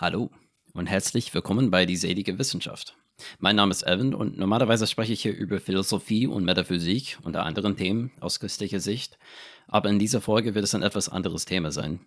Hallo 0.00 0.30
und 0.74 0.86
herzlich 0.86 1.34
willkommen 1.34 1.72
bei 1.72 1.84
Die 1.84 1.96
Selige 1.96 2.38
Wissenschaft. 2.38 2.96
Mein 3.40 3.56
Name 3.56 3.72
ist 3.72 3.82
Evan 3.82 4.14
und 4.14 4.38
normalerweise 4.38 4.86
spreche 4.86 5.12
ich 5.12 5.22
hier 5.22 5.36
über 5.36 5.58
Philosophie 5.58 6.28
und 6.28 6.44
Metaphysik 6.44 7.18
unter 7.24 7.44
anderen 7.44 7.76
Themen 7.76 8.12
aus 8.20 8.38
christlicher 8.38 8.78
Sicht, 8.78 9.18
aber 9.66 9.90
in 9.90 9.98
dieser 9.98 10.20
Folge 10.20 10.54
wird 10.54 10.64
es 10.64 10.76
ein 10.76 10.84
etwas 10.84 11.08
anderes 11.08 11.46
Thema 11.46 11.72
sein. 11.72 11.98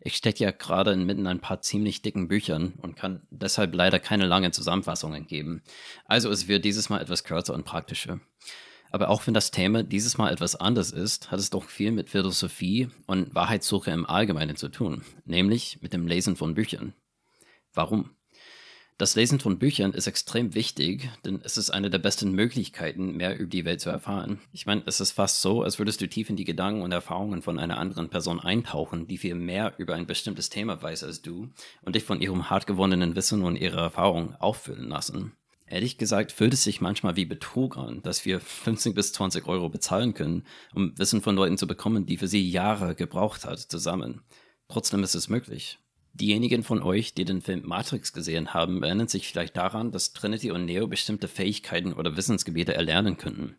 Ich 0.00 0.16
stecke 0.16 0.42
ja 0.42 0.50
gerade 0.50 0.90
inmitten 0.90 1.28
ein 1.28 1.38
paar 1.38 1.60
ziemlich 1.60 2.02
dicken 2.02 2.26
Büchern 2.26 2.72
und 2.82 2.96
kann 2.96 3.22
deshalb 3.30 3.76
leider 3.76 4.00
keine 4.00 4.26
langen 4.26 4.52
Zusammenfassungen 4.52 5.28
geben. 5.28 5.62
Also 6.04 6.30
es 6.30 6.48
wird 6.48 6.64
dieses 6.64 6.88
Mal 6.88 7.00
etwas 7.00 7.22
kürzer 7.22 7.54
und 7.54 7.64
praktischer. 7.64 8.18
Aber 8.90 9.08
auch 9.08 9.24
wenn 9.28 9.34
das 9.34 9.52
Thema 9.52 9.84
dieses 9.84 10.18
Mal 10.18 10.32
etwas 10.32 10.56
anders 10.56 10.90
ist, 10.90 11.30
hat 11.30 11.38
es 11.38 11.50
doch 11.50 11.68
viel 11.68 11.92
mit 11.92 12.10
Philosophie 12.10 12.88
und 13.06 13.36
Wahrheitssuche 13.36 13.92
im 13.92 14.04
Allgemeinen 14.04 14.56
zu 14.56 14.68
tun, 14.68 15.02
nämlich 15.24 15.78
mit 15.80 15.92
dem 15.92 16.08
Lesen 16.08 16.34
von 16.34 16.54
Büchern. 16.54 16.92
Warum? 17.76 18.16
Das 18.98 19.14
Lesen 19.14 19.38
von 19.38 19.58
Büchern 19.58 19.92
ist 19.92 20.06
extrem 20.06 20.54
wichtig, 20.54 21.10
denn 21.26 21.40
es 21.44 21.58
ist 21.58 21.68
eine 21.68 21.90
der 21.90 21.98
besten 21.98 22.32
Möglichkeiten, 22.32 23.14
mehr 23.14 23.38
über 23.38 23.50
die 23.50 23.66
Welt 23.66 23.82
zu 23.82 23.90
erfahren. 23.90 24.40
Ich 24.52 24.64
meine, 24.64 24.82
es 24.86 25.00
ist 25.00 25.12
fast 25.12 25.42
so, 25.42 25.62
als 25.62 25.78
würdest 25.78 26.00
du 26.00 26.08
tief 26.08 26.30
in 26.30 26.36
die 26.36 26.46
Gedanken 26.46 26.80
und 26.80 26.92
Erfahrungen 26.92 27.42
von 27.42 27.58
einer 27.58 27.76
anderen 27.76 28.08
Person 28.08 28.40
eintauchen, 28.40 29.06
die 29.06 29.18
viel 29.18 29.34
mehr 29.34 29.74
über 29.76 29.94
ein 29.94 30.06
bestimmtes 30.06 30.48
Thema 30.48 30.80
weiß 30.80 31.04
als 31.04 31.20
du 31.20 31.50
und 31.82 31.94
dich 31.94 32.04
von 32.04 32.22
ihrem 32.22 32.48
hart 32.48 32.66
gewonnenen 32.66 33.14
Wissen 33.14 33.42
und 33.42 33.56
ihrer 33.56 33.82
Erfahrung 33.82 34.34
auffüllen 34.36 34.88
lassen. 34.88 35.36
Ehrlich 35.66 35.98
gesagt 35.98 36.32
fühlt 36.32 36.54
es 36.54 36.64
sich 36.64 36.80
manchmal 36.80 37.16
wie 37.16 37.26
Betrug 37.26 37.76
an, 37.76 38.00
dass 38.00 38.24
wir 38.24 38.40
15 38.40 38.94
bis 38.94 39.12
20 39.12 39.46
Euro 39.46 39.68
bezahlen 39.68 40.14
können, 40.14 40.46
um 40.74 40.96
Wissen 40.96 41.20
von 41.20 41.36
Leuten 41.36 41.58
zu 41.58 41.66
bekommen, 41.66 42.06
die 42.06 42.16
für 42.16 42.28
sie 42.28 42.48
Jahre 42.48 42.94
gebraucht 42.94 43.44
hat, 43.44 43.58
zusammen. 43.58 44.22
Trotzdem 44.68 45.02
ist 45.02 45.14
es 45.14 45.28
möglich. 45.28 45.78
Diejenigen 46.18 46.62
von 46.62 46.82
euch, 46.82 47.12
die 47.12 47.26
den 47.26 47.42
Film 47.42 47.62
Matrix 47.66 48.14
gesehen 48.14 48.54
haben, 48.54 48.82
erinnern 48.82 49.06
sich 49.06 49.28
vielleicht 49.28 49.54
daran, 49.54 49.92
dass 49.92 50.14
Trinity 50.14 50.50
und 50.50 50.64
Neo 50.64 50.86
bestimmte 50.86 51.28
Fähigkeiten 51.28 51.92
oder 51.92 52.16
Wissensgebiete 52.16 52.74
erlernen 52.74 53.18
könnten. 53.18 53.56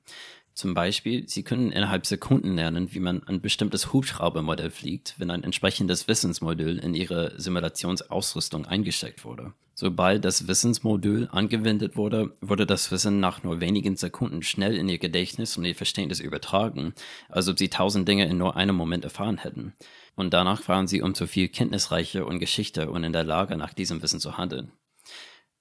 Zum 0.55 0.73
Beispiel, 0.73 1.29
sie 1.29 1.43
können 1.43 1.71
innerhalb 1.71 2.07
Sekunden 2.07 2.55
lernen, 2.55 2.91
wie 2.91 2.99
man 2.99 3.21
ein 3.27 3.41
bestimmtes 3.41 3.93
Hubschraubermodell 3.93 4.71
fliegt, 4.71 5.13
wenn 5.19 5.29
ein 5.29 5.43
entsprechendes 5.43 6.07
Wissensmodul 6.07 6.79
in 6.79 6.95
ihre 6.95 7.39
Simulationsausrüstung 7.39 8.65
eingesteckt 8.65 9.23
wurde. 9.23 9.53
Sobald 9.75 10.25
das 10.25 10.47
Wissensmodul 10.47 11.29
angewendet 11.31 11.95
wurde, 11.95 12.35
wurde 12.41 12.65
das 12.65 12.89
Wissen 12.89 13.19
nach 13.19 13.43
nur 13.43 13.59
wenigen 13.59 13.97
Sekunden 13.97 14.41
schnell 14.41 14.75
in 14.75 14.89
ihr 14.89 14.97
Gedächtnis 14.97 15.55
und 15.57 15.65
ihr 15.65 15.75
Verständnis 15.75 16.19
übertragen, 16.19 16.95
als 17.29 17.47
ob 17.47 17.59
sie 17.59 17.69
tausend 17.69 18.07
Dinge 18.07 18.25
in 18.25 18.39
nur 18.39 18.55
einem 18.55 18.75
Moment 18.75 19.03
erfahren 19.03 19.37
hätten. 19.37 19.75
Und 20.17 20.33
danach 20.33 20.67
waren 20.67 20.87
sie 20.87 21.03
umso 21.03 21.27
viel 21.27 21.47
kenntnisreicher 21.47 22.25
und 22.25 22.39
geschichter 22.39 22.91
und 22.91 23.03
in 23.03 23.13
der 23.13 23.23
Lage, 23.23 23.55
nach 23.55 23.73
diesem 23.73 24.01
Wissen 24.01 24.19
zu 24.19 24.35
handeln. 24.35 24.71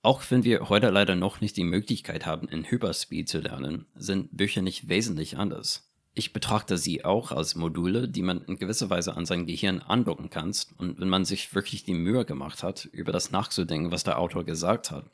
Auch 0.00 0.22
wenn 0.30 0.44
wir 0.44 0.70
heute 0.70 0.88
leider 0.88 1.14
noch 1.14 1.42
nicht 1.42 1.58
die 1.58 1.64
Möglichkeit 1.64 2.24
haben, 2.24 2.48
in 2.48 2.64
Hyperspeed 2.64 3.28
zu 3.28 3.38
lernen, 3.38 3.84
sind 3.94 4.34
Bücher 4.34 4.62
nicht 4.62 4.88
wesentlich 4.88 5.36
anders. 5.36 5.92
Ich 6.14 6.32
betrachte 6.32 6.78
sie 6.78 7.04
auch 7.04 7.32
als 7.32 7.54
Module, 7.54 8.08
die 8.08 8.22
man 8.22 8.40
in 8.46 8.56
gewisser 8.56 8.88
Weise 8.88 9.14
an 9.14 9.26
sein 9.26 9.44
Gehirn 9.44 9.82
andocken 9.82 10.30
kann. 10.30 10.54
Und 10.78 10.98
wenn 10.98 11.10
man 11.10 11.26
sich 11.26 11.54
wirklich 11.54 11.84
die 11.84 11.92
Mühe 11.92 12.24
gemacht 12.24 12.62
hat, 12.62 12.86
über 12.86 13.12
das 13.12 13.32
nachzudenken, 13.32 13.92
was 13.92 14.04
der 14.04 14.18
Autor 14.18 14.44
gesagt 14.44 14.90
hat, 14.90 15.04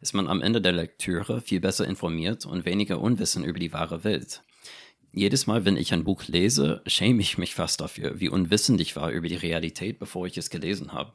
ist 0.00 0.14
man 0.14 0.28
am 0.28 0.40
Ende 0.40 0.60
der 0.60 0.70
Lektüre 0.70 1.40
viel 1.40 1.58
besser 1.58 1.88
informiert 1.88 2.46
und 2.46 2.64
weniger 2.64 3.00
Unwissen 3.00 3.42
über 3.42 3.58
die 3.58 3.72
wahre 3.72 4.04
Welt. 4.04 4.44
Jedes 5.14 5.46
Mal, 5.46 5.66
wenn 5.66 5.76
ich 5.76 5.92
ein 5.92 6.04
Buch 6.04 6.24
lese, 6.26 6.80
schäme 6.86 7.20
ich 7.20 7.36
mich 7.36 7.54
fast 7.54 7.82
dafür, 7.82 8.18
wie 8.18 8.30
unwissend 8.30 8.80
ich 8.80 8.96
war 8.96 9.10
über 9.10 9.28
die 9.28 9.36
Realität, 9.36 9.98
bevor 9.98 10.26
ich 10.26 10.38
es 10.38 10.48
gelesen 10.48 10.94
habe. 10.94 11.12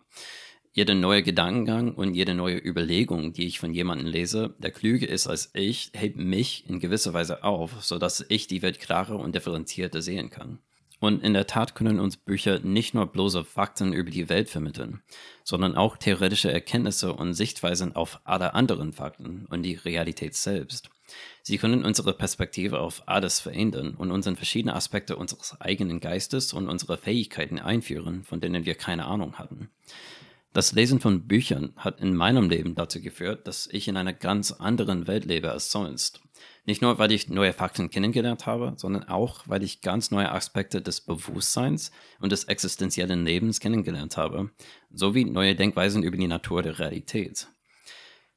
Jeder 0.72 0.94
neue 0.94 1.24
Gedankengang 1.24 1.96
und 1.96 2.14
jede 2.14 2.36
neue 2.36 2.60
Überlegung, 2.60 3.34
die 3.34 3.48
ich 3.48 3.58
von 3.58 3.74
jemandem 3.74 4.06
lese, 4.06 4.54
der 4.60 4.70
klüger 4.70 5.10
ist 5.10 5.26
als 5.26 5.50
ich, 5.56 5.92
hebt 5.96 6.18
mich 6.18 6.70
in 6.70 6.80
gewisser 6.80 7.14
Weise 7.14 7.44
auf, 7.44 7.84
sodass 7.84 8.24
ich 8.30 8.46
die 8.46 8.62
Welt 8.62 8.80
klarer 8.80 9.20
und 9.20 9.34
differenzierter 9.34 10.04
sehen 10.04 10.30
kann. 10.30 10.60
Und 11.00 11.24
in 11.24 11.34
der 11.34 11.46
Tat 11.46 11.76
können 11.76 12.00
uns 12.00 12.18
Bücher 12.18 12.60
nicht 12.60 12.96
nur 12.96 13.06
bloße 13.06 13.44
Fakten 13.44 13.94
über 13.94 14.10
die 14.10 14.30
Welt 14.30 14.50
vermitteln, 14.50 15.04
sondern 15.44 15.76
auch 15.76 15.98
theoretische 15.98 16.52
Erkenntnisse 16.52 17.14
und 17.14 17.36
Sichtweisen 17.36 17.96
auf 17.96 18.20
alle 18.24 18.56
anderen 18.56 18.94
Fakten 18.94 19.46
und 19.50 19.62
die 19.62 19.76
Realität 19.76 20.36
selbst. 20.36 20.90
Sie 21.44 21.58
können 21.58 21.86
unsere 21.86 22.14
Perspektive 22.14 22.80
auf 22.80 23.04
alles 23.08 23.40
verändern 23.40 23.96
und 23.96 24.12
uns 24.12 24.28
in 24.28 24.36
verschiedene 24.36 24.76
Aspekte 24.76 25.16
unseres 25.16 25.60
eigenen 25.62 26.00
Geistes 26.00 26.52
und 26.52 26.68
unserer 26.68 26.98
Fähigkeiten 26.98 27.60
einführen, 27.60 28.24
von 28.24 28.42
denen 28.42 28.66
wir 28.66 28.76
keine 28.76 29.06
Ahnung 29.06 29.38
hatten. 29.38 29.70
Das 30.54 30.72
Lesen 30.72 31.00
von 31.00 31.28
Büchern 31.28 31.74
hat 31.76 32.00
in 32.02 32.16
meinem 32.16 32.50
Leben 32.50 32.74
dazu 32.74 33.02
geführt, 33.02 33.48
dass 33.48 33.68
ich 33.72 33.88
in 33.88 33.98
einer 33.98 34.14
ganz 34.14 34.52
anderen 34.52 35.06
Welt 35.06 35.26
lebe 35.26 35.52
als 35.52 35.72
sonst. 35.72 36.22
Nicht 36.66 36.82
nur, 36.82 37.00
weil 37.00 37.12
ich 37.12 37.30
neue 37.30 37.54
Fakten 37.54 37.90
kennengelernt 37.90 38.46
habe, 38.46 38.74
sondern 38.78 39.04
auch, 39.04 39.44
weil 39.46 39.64
ich 39.64 39.82
ganz 39.82 40.12
neue 40.12 40.32
Aspekte 40.32 40.82
des 40.82 41.02
Bewusstseins 41.02 41.92
und 42.20 42.32
des 42.32 42.46
existenziellen 42.46 43.24
Lebens 43.24 43.60
kennengelernt 43.60 44.18
habe, 44.18 44.50
sowie 44.92 45.26
neue 45.26 45.56
Denkweisen 45.56 46.04
über 46.04 46.18
die 46.18 46.28
Natur 46.28 46.64
der 46.64 46.80
Realität. 46.80 47.48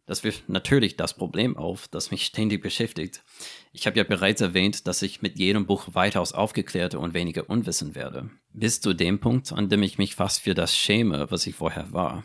Das 0.06 0.24
wirft 0.24 0.48
natürlich 0.48 0.96
das 0.96 1.14
Problem 1.14 1.56
auf, 1.56 1.88
das 1.88 2.10
mich 2.10 2.24
ständig 2.26 2.62
beschäftigt. 2.62 3.22
Ich 3.72 3.86
habe 3.86 3.96
ja 3.96 4.04
bereits 4.04 4.40
erwähnt, 4.40 4.86
dass 4.86 5.02
ich 5.02 5.22
mit 5.22 5.38
jedem 5.38 5.66
Buch 5.66 5.88
weitaus 5.92 6.32
aufgeklärter 6.32 6.98
und 6.98 7.14
weniger 7.14 7.48
unwissend 7.48 7.94
werde. 7.94 8.30
Bis 8.52 8.80
zu 8.80 8.94
dem 8.94 9.20
Punkt, 9.20 9.52
an 9.52 9.68
dem 9.68 9.82
ich 9.82 9.98
mich 9.98 10.14
fast 10.16 10.40
für 10.40 10.54
das 10.54 10.76
schäme, 10.76 11.30
was 11.30 11.46
ich 11.46 11.54
vorher 11.54 11.92
war. 11.92 12.24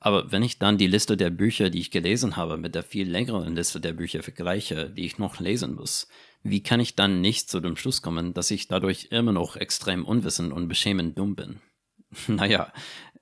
Aber 0.00 0.32
wenn 0.32 0.42
ich 0.42 0.58
dann 0.58 0.78
die 0.78 0.88
Liste 0.88 1.16
der 1.16 1.30
Bücher, 1.30 1.70
die 1.70 1.78
ich 1.78 1.92
gelesen 1.92 2.36
habe, 2.36 2.56
mit 2.56 2.74
der 2.74 2.82
viel 2.82 3.08
längeren 3.08 3.54
Liste 3.54 3.80
der 3.80 3.92
Bücher 3.92 4.22
vergleiche, 4.22 4.90
die 4.90 5.04
ich 5.04 5.18
noch 5.18 5.38
lesen 5.38 5.74
muss, 5.74 6.08
wie 6.42 6.62
kann 6.62 6.80
ich 6.80 6.96
dann 6.96 7.20
nicht 7.20 7.48
zu 7.48 7.60
dem 7.60 7.76
Schluss 7.76 8.02
kommen, 8.02 8.34
dass 8.34 8.50
ich 8.50 8.66
dadurch 8.66 9.08
immer 9.10 9.30
noch 9.30 9.54
extrem 9.54 10.04
unwissend 10.04 10.52
und 10.52 10.66
beschämend 10.66 11.16
dumm 11.16 11.36
bin? 11.36 11.60
naja, 12.26 12.72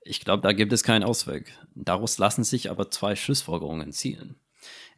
ich 0.03 0.21
glaube, 0.21 0.41
da 0.41 0.53
gibt 0.53 0.73
es 0.73 0.81
keinen 0.81 1.03
Ausweg. 1.03 1.55
Daraus 1.75 2.17
lassen 2.17 2.43
sich 2.43 2.71
aber 2.71 2.89
zwei 2.89 3.15
Schlussfolgerungen 3.15 3.91
ziehen. 3.91 4.35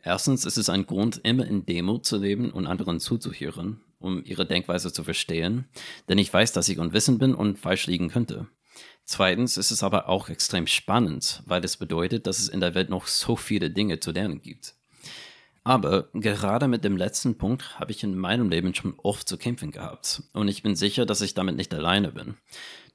Erstens 0.02 0.46
ist 0.46 0.58
es 0.58 0.70
ein 0.70 0.86
Grund, 0.86 1.20
immer 1.24 1.46
in 1.46 1.66
Demo 1.66 1.98
zu 1.98 2.18
leben 2.18 2.52
und 2.52 2.68
anderen 2.68 3.00
zuzuhören, 3.00 3.82
um 4.04 4.24
ihre 4.26 4.46
Denkweise 4.46 4.92
zu 4.92 5.04
verstehen, 5.04 5.66
denn 6.10 6.18
ich 6.18 6.32
weiß, 6.32 6.52
dass 6.52 6.70
ich 6.70 6.80
unwissend 6.80 7.20
bin 7.20 7.34
und 7.34 7.58
falsch 7.58 7.88
liegen 7.88 8.10
könnte. 8.10 8.48
Zweitens 9.06 9.58
ist 9.58 9.72
es 9.72 9.84
aber 9.84 10.10
auch 10.10 10.30
extrem 10.30 10.68
spannend, 10.68 11.42
weil 11.46 11.64
es 11.64 11.78
bedeutet, 11.78 12.28
dass 12.28 12.40
es 12.40 12.50
in 12.50 12.60
der 12.60 12.76
Welt 12.76 12.90
noch 12.90 13.08
so 13.08 13.36
viele 13.36 13.70
Dinge 13.70 14.00
zu 14.00 14.12
lernen 14.12 14.42
gibt. 14.42 14.76
Aber 15.66 16.10
gerade 16.14 16.68
mit 16.68 16.84
dem 16.84 16.98
letzten 16.98 17.38
Punkt 17.38 17.80
habe 17.80 17.92
ich 17.92 18.04
in 18.04 18.18
meinem 18.18 18.50
Leben 18.50 18.76
schon 18.76 18.96
oft 18.98 19.28
zu 19.28 19.38
kämpfen 19.38 19.72
gehabt 19.72 20.24
und 20.34 20.50
ich 20.50 20.62
bin 20.62 20.76
sicher, 20.76 21.06
dass 21.06 21.22
ich 21.22 21.34
damit 21.34 21.56
nicht 21.56 21.74
alleine 21.74 22.12
bin. 22.12 22.36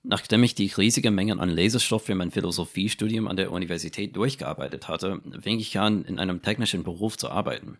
Nachdem 0.02 0.44
ich 0.44 0.54
die 0.54 0.66
riesige 0.66 1.10
Mengen 1.10 1.40
an 1.40 1.48
Lesestoff 1.48 2.04
für 2.04 2.14
mein 2.14 2.30
Philosophiestudium 2.30 3.26
an 3.26 3.36
der 3.36 3.50
Universität 3.50 4.14
durchgearbeitet 4.14 4.86
hatte, 4.86 5.20
fing 5.40 5.58
ich 5.58 5.78
an, 5.78 6.04
in 6.04 6.18
einem 6.18 6.40
technischen 6.40 6.84
Beruf 6.84 7.18
zu 7.18 7.30
arbeiten. 7.30 7.78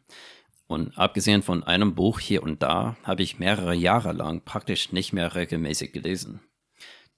Und 0.69 0.97
abgesehen 0.99 1.43
von 1.43 1.65
einem 1.65 1.95
Buch 1.95 2.21
hier 2.21 2.43
und 2.43 2.62
da, 2.62 2.97
habe 3.03 3.23
ich 3.23 3.39
mehrere 3.39 3.75
Jahre 3.75 4.12
lang 4.12 4.45
praktisch 4.45 4.93
nicht 4.93 5.15
mehr 5.15 5.34
regelmäßig 5.34 5.93
gelesen. 5.93 6.41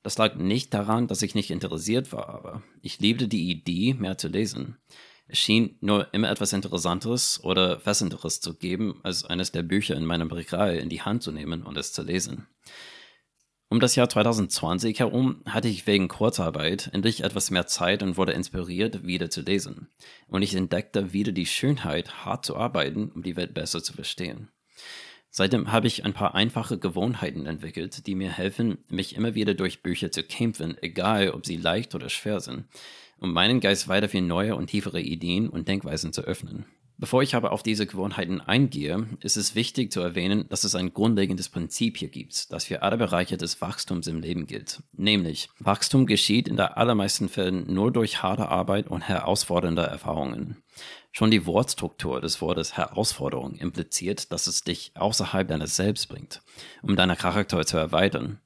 Das 0.03 0.16
lag 0.16 0.37
nicht 0.37 0.72
daran, 0.72 1.09
dass 1.09 1.21
ich 1.21 1.34
nicht 1.34 1.50
interessiert 1.50 2.12
war, 2.12 2.28
aber 2.28 2.62
ich 2.81 3.00
liebte 3.00 3.28
die 3.28 3.50
Idee, 3.50 3.94
mehr 3.94 4.16
zu 4.16 4.28
lesen. 4.28 4.78
Es 5.27 5.38
schien 5.38 5.77
nur 5.81 6.12
immer 6.15 6.31
etwas 6.31 6.53
Interessanteres 6.53 7.43
oder 7.43 7.81
Fessenderes 7.81 8.41
zu 8.41 8.55
geben, 8.55 9.00
als 9.03 9.25
eines 9.25 9.53
der 9.53 9.62
Bücher 9.62 9.97
in 9.97 10.06
meinem 10.06 10.31
Regal 10.31 10.77
in 10.77 10.88
die 10.88 11.03
Hand 11.03 11.22
zu 11.22 11.32
nehmen 11.32 11.62
und 11.65 11.77
es 11.77 11.93
zu 11.93 12.03
lesen. 12.03 12.47
Um 13.72 13.78
das 13.78 13.94
Jahr 13.94 14.08
2020 14.08 14.98
herum 14.98 15.42
hatte 15.47 15.69
ich 15.69 15.86
wegen 15.86 16.08
Kurzarbeit 16.08 16.91
endlich 16.92 17.22
etwas 17.22 17.53
mehr 17.53 17.69
Zeit 17.69 18.03
und 18.03 18.16
wurde 18.16 18.32
inspiriert, 18.32 19.06
wieder 19.06 19.31
zu 19.31 19.42
lesen. 19.42 19.87
Und 20.26 20.43
ich 20.43 20.56
entdeckte 20.56 21.12
wieder 21.12 21.31
die 21.31 21.46
Schönheit, 21.46 22.25
hart 22.25 22.44
zu 22.44 22.56
arbeiten, 22.56 23.12
um 23.14 23.22
die 23.22 23.37
Welt 23.37 23.55
besser 23.55 23.81
zu 23.81 23.93
verstehen. 23.93 24.49
Seitdem 25.31 25.70
habe 25.70 25.87
ich 25.87 26.05
ein 26.05 26.12
paar 26.12 26.34
einfache 26.34 26.78
Gewohnheiten 26.78 27.46
entwickelt, 27.46 28.08
die 28.08 28.17
mir 28.17 28.32
helfen, 28.32 28.78
mich 28.88 29.14
immer 29.14 29.37
wieder 29.37 29.55
durch 29.55 29.84
Bücher 29.84 30.11
zu 30.11 30.25
kämpfen, 30.25 30.76
egal 30.82 31.31
ob 31.31 31.46
sie 31.46 31.56
leicht 31.56 31.94
oder 31.94 32.08
schwer 32.08 32.40
sind, 32.40 32.64
um 33.20 33.32
meinen 33.32 33.61
Geist 33.61 33.87
weiter 33.87 34.08
für 34.08 34.20
neue 34.20 34.56
und 34.56 34.66
tiefere 34.66 35.00
Ideen 35.00 35.49
und 35.49 35.69
Denkweisen 35.69 36.12
zu 36.12 36.23
öffnen. 36.23 36.66
Bevor 37.00 37.23
ich 37.23 37.35
aber 37.35 37.52
auf 37.52 37.62
diese 37.62 37.87
Gewohnheiten 37.87 38.43
eingehe, 38.43 39.06
ist 39.20 39.38
es 39.38 39.55
wichtig 39.55 39.91
zu 39.91 40.00
erwähnen, 40.00 40.47
dass 40.50 40.64
es 40.64 40.75
ein 40.75 40.93
grundlegendes 40.93 41.49
Prinzip 41.49 41.97
hier 41.97 42.11
gibt, 42.11 42.52
das 42.52 42.67
für 42.67 42.82
alle 42.82 42.99
Bereiche 42.99 43.38
des 43.38 43.62
Wachstums 43.62 44.06
im 44.06 44.20
Leben 44.20 44.47
gilt. 44.47 44.82
Nämlich, 44.93 45.49
Wachstum 45.58 46.05
geschieht 46.05 46.47
in 46.47 46.58
der 46.58 46.76
allermeisten 46.76 47.31
Fällen 47.31 47.73
nur 47.73 47.91
durch 47.91 48.23
harte 48.23 48.50
Arbeit 48.50 48.87
und 48.88 49.00
herausfordernde 49.00 49.81
Erfahrungen. 49.81 50.62
Schon 51.11 51.31
die 51.31 51.47
Wortstruktur 51.47 52.20
des 52.20 52.43
Wortes 52.43 52.76
Herausforderung 52.76 53.55
impliziert, 53.55 54.31
dass 54.31 54.47
es 54.47 54.62
dich 54.62 54.93
außerhalb 54.94 55.49
deines 55.49 55.76
Selbst 55.76 56.06
bringt, 56.11 56.43
um 56.82 56.97
deinen 56.97 57.17
Charakter 57.17 57.64
zu 57.64 57.79
erweitern. 57.79 58.41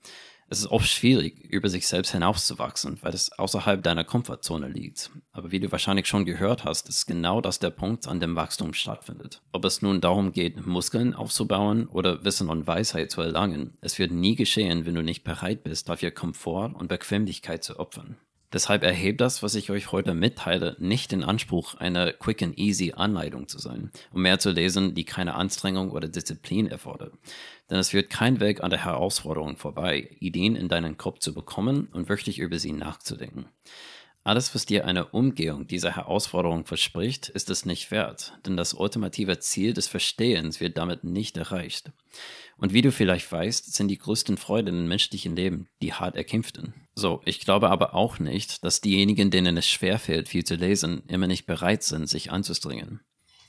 Es 0.55 0.61
ist 0.61 0.71
oft 0.71 0.87
schwierig, 0.87 1.51
über 1.51 1.69
sich 1.69 1.85
selbst 1.85 2.13
hinauszuwachsen, 2.13 2.99
weil 3.01 3.13
es 3.13 3.33
außerhalb 3.33 3.83
deiner 3.83 4.05
Komfortzone 4.05 4.69
liegt. 4.69 5.11
Aber 5.33 5.51
wie 5.51 5.59
du 5.59 5.73
wahrscheinlich 5.73 6.07
schon 6.07 6.25
gehört 6.25 6.65
hast, 6.65 6.89
ist 6.89 7.07
genau 7.07 7.41
das 7.41 7.59
der 7.59 7.71
Punkt, 7.71 8.07
an 8.07 8.21
dem 8.21 8.37
Wachstum 8.37 8.73
stattfindet. 8.73 9.43
Ob 9.51 9.65
es 9.65 9.83
nun 9.83 10.01
darum 10.01 10.31
geht, 10.31 10.65
Muskeln 10.65 11.13
aufzubauen 11.13 11.89
oder 11.89 12.25
Wissen 12.25 12.51
und 12.51 12.69
Weisheit 12.69 13.11
zu 13.11 13.21
erlangen, 13.21 13.73
es 13.81 13.99
wird 13.99 14.13
nie 14.13 14.37
geschehen, 14.37 14.87
wenn 14.87 14.95
du 14.95 15.03
nicht 15.03 15.25
bereit 15.25 15.65
bist, 15.65 15.89
dafür 15.89 16.13
Komfort 16.13 16.71
und 16.75 16.87
Bequemlichkeit 16.87 17.65
zu 17.65 17.81
opfern. 17.81 18.17
Deshalb 18.55 18.85
erhebt 18.85 19.21
das, 19.21 19.43
was 19.43 19.57
ich 19.57 19.73
euch 19.73 19.91
heute 19.91 20.15
mitteile, 20.15 20.77
nicht 20.79 21.11
den 21.11 21.25
Anspruch, 21.25 21.75
eine 21.75 22.13
quick 22.13 22.41
and 22.41 22.57
easy 22.57 22.93
Anleitung 22.97 23.49
zu 23.49 23.59
sein, 23.59 23.91
um 24.13 24.23
mehr 24.23 24.39
zu 24.39 24.53
lesen, 24.53 24.95
die 24.95 25.03
keine 25.03 25.35
Anstrengung 25.35 25.91
oder 25.91 26.07
Disziplin 26.07 26.69
erfordert. 26.69 27.13
Denn 27.69 27.79
es 27.79 27.91
führt 27.91 28.11
kein 28.11 28.39
Weg 28.39 28.63
an 28.63 28.71
der 28.71 28.85
Herausforderung 28.85 29.57
vorbei, 29.57 30.17
Ideen 30.21 30.55
in 30.55 30.69
deinen 30.69 30.97
Kopf 30.97 31.19
zu 31.19 31.35
bekommen 31.35 31.89
und 31.93 32.09
wirklich 32.09 32.39
über 32.39 32.61
sie 32.61 32.71
nachzudenken. 32.71 33.47
Alles, 34.23 34.55
was 34.55 34.67
dir 34.67 34.87
eine 34.87 35.07
Umgehung 35.07 35.67
dieser 35.67 35.97
Herausforderung 35.97 36.65
verspricht, 36.65 37.31
ist 37.31 37.51
es 37.51 37.67
nicht 37.67 37.91
wert, 37.91 38.35
denn 38.47 38.57
das 38.57 38.73
ultimative 38.73 39.41
Ziel 39.41 39.75
des 39.75 39.89
Verstehens 39.89 40.61
wird 40.61 40.79
damit 40.79 41.03
nicht 41.03 41.37
erreicht. 41.37 41.91
Und 42.57 42.73
wie 42.73 42.83
du 42.83 42.93
vielleicht 42.93 43.31
weißt, 43.31 43.75
sind 43.75 43.89
die 43.89 43.99
größten 43.99 44.37
Freuden 44.37 44.79
im 44.79 44.87
menschlichen 44.87 45.35
Leben 45.35 45.67
die 45.83 45.93
hart 45.93 46.15
erkämpften. 46.15 46.84
So, 46.95 47.21
ich 47.25 47.41
glaube 47.41 47.71
aber 47.71 47.95
auch 47.95 48.19
nicht, 48.19 48.65
dass 48.65 48.81
diejenigen, 48.81 49.31
denen 49.31 49.57
es 49.57 49.67
schwerfällt, 49.67 50.29
viel 50.29 50.45
zu 50.45 50.55
lesen, 50.55 51.03
immer 51.09 51.27
nicht 51.27 51.47
bereit 51.47 51.83
sind, 51.83 52.09
sich 52.09 52.31
anzustrengen. 52.31 53.01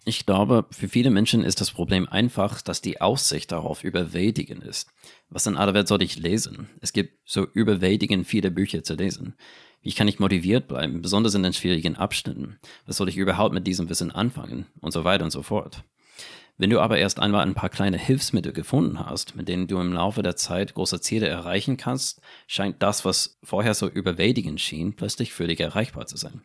Ich 0.07 0.27
glaube, 0.27 0.65
für 0.69 0.87
viele 0.87 1.09
Menschen 1.09 1.43
ist 1.43 1.61
das 1.61 1.71
Problem 1.71 2.07
einfach, 2.07 2.61
dass 2.61 2.81
die 2.81 3.01
Aussicht 3.01 3.51
darauf 3.51 3.83
überwältigend 3.83 4.63
ist. 4.63 4.87
Was 5.29 5.47
in 5.47 5.57
aller 5.57 5.73
Welt 5.73 5.87
soll 5.87 6.03
ich 6.03 6.17
lesen? 6.17 6.69
Es 6.79 6.93
gibt 6.93 7.19
so 7.25 7.47
überwältigend 7.53 8.27
viele 8.27 8.51
Bücher 8.51 8.83
zu 8.83 8.93
lesen. 8.93 9.35
Wie 9.81 9.93
kann 9.93 10.07
ich 10.07 10.19
motiviert 10.19 10.67
bleiben, 10.67 11.01
besonders 11.01 11.33
in 11.33 11.41
den 11.41 11.53
schwierigen 11.53 11.95
Abschnitten? 11.95 12.59
Was 12.85 12.97
soll 12.97 13.09
ich 13.09 13.17
überhaupt 13.17 13.53
mit 13.53 13.65
diesem 13.65 13.89
Wissen 13.89 14.11
anfangen? 14.11 14.67
Und 14.79 14.91
so 14.91 15.03
weiter 15.03 15.23
und 15.23 15.31
so 15.31 15.41
fort. 15.41 15.83
Wenn 16.57 16.69
du 16.69 16.79
aber 16.79 16.97
erst 16.97 17.19
einmal 17.19 17.41
ein 17.41 17.53
paar 17.53 17.69
kleine 17.69 17.97
Hilfsmittel 17.97 18.53
gefunden 18.53 18.99
hast, 18.99 19.35
mit 19.35 19.49
denen 19.49 19.67
du 19.67 19.79
im 19.79 19.91
Laufe 19.91 20.23
der 20.23 20.37
Zeit 20.37 20.73
große 20.73 21.01
Ziele 21.01 21.27
erreichen 21.27 21.75
kannst, 21.75 22.21
scheint 22.47 22.81
das, 22.81 23.03
was 23.03 23.37
vorher 23.43 23.73
so 23.73 23.89
überwältigend 23.89 24.61
schien, 24.61 24.95
plötzlich 24.95 25.33
völlig 25.33 25.59
erreichbar 25.59 26.05
zu 26.05 26.15
sein. 26.15 26.41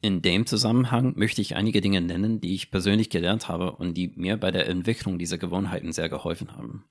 In 0.00 0.22
dem 0.22 0.46
Zusammenhang 0.46 1.14
möchte 1.16 1.40
ich 1.40 1.56
einige 1.56 1.80
Dinge 1.80 2.00
nennen, 2.00 2.40
die 2.40 2.54
ich 2.54 2.70
persönlich 2.70 3.10
gelernt 3.10 3.48
habe 3.48 3.72
und 3.72 3.94
die 3.94 4.12
mir 4.14 4.36
bei 4.36 4.50
der 4.50 4.68
Entwicklung 4.68 5.18
dieser 5.18 5.38
Gewohnheiten 5.38 5.92
sehr 5.92 6.08
geholfen 6.08 6.52
haben. 6.56 6.84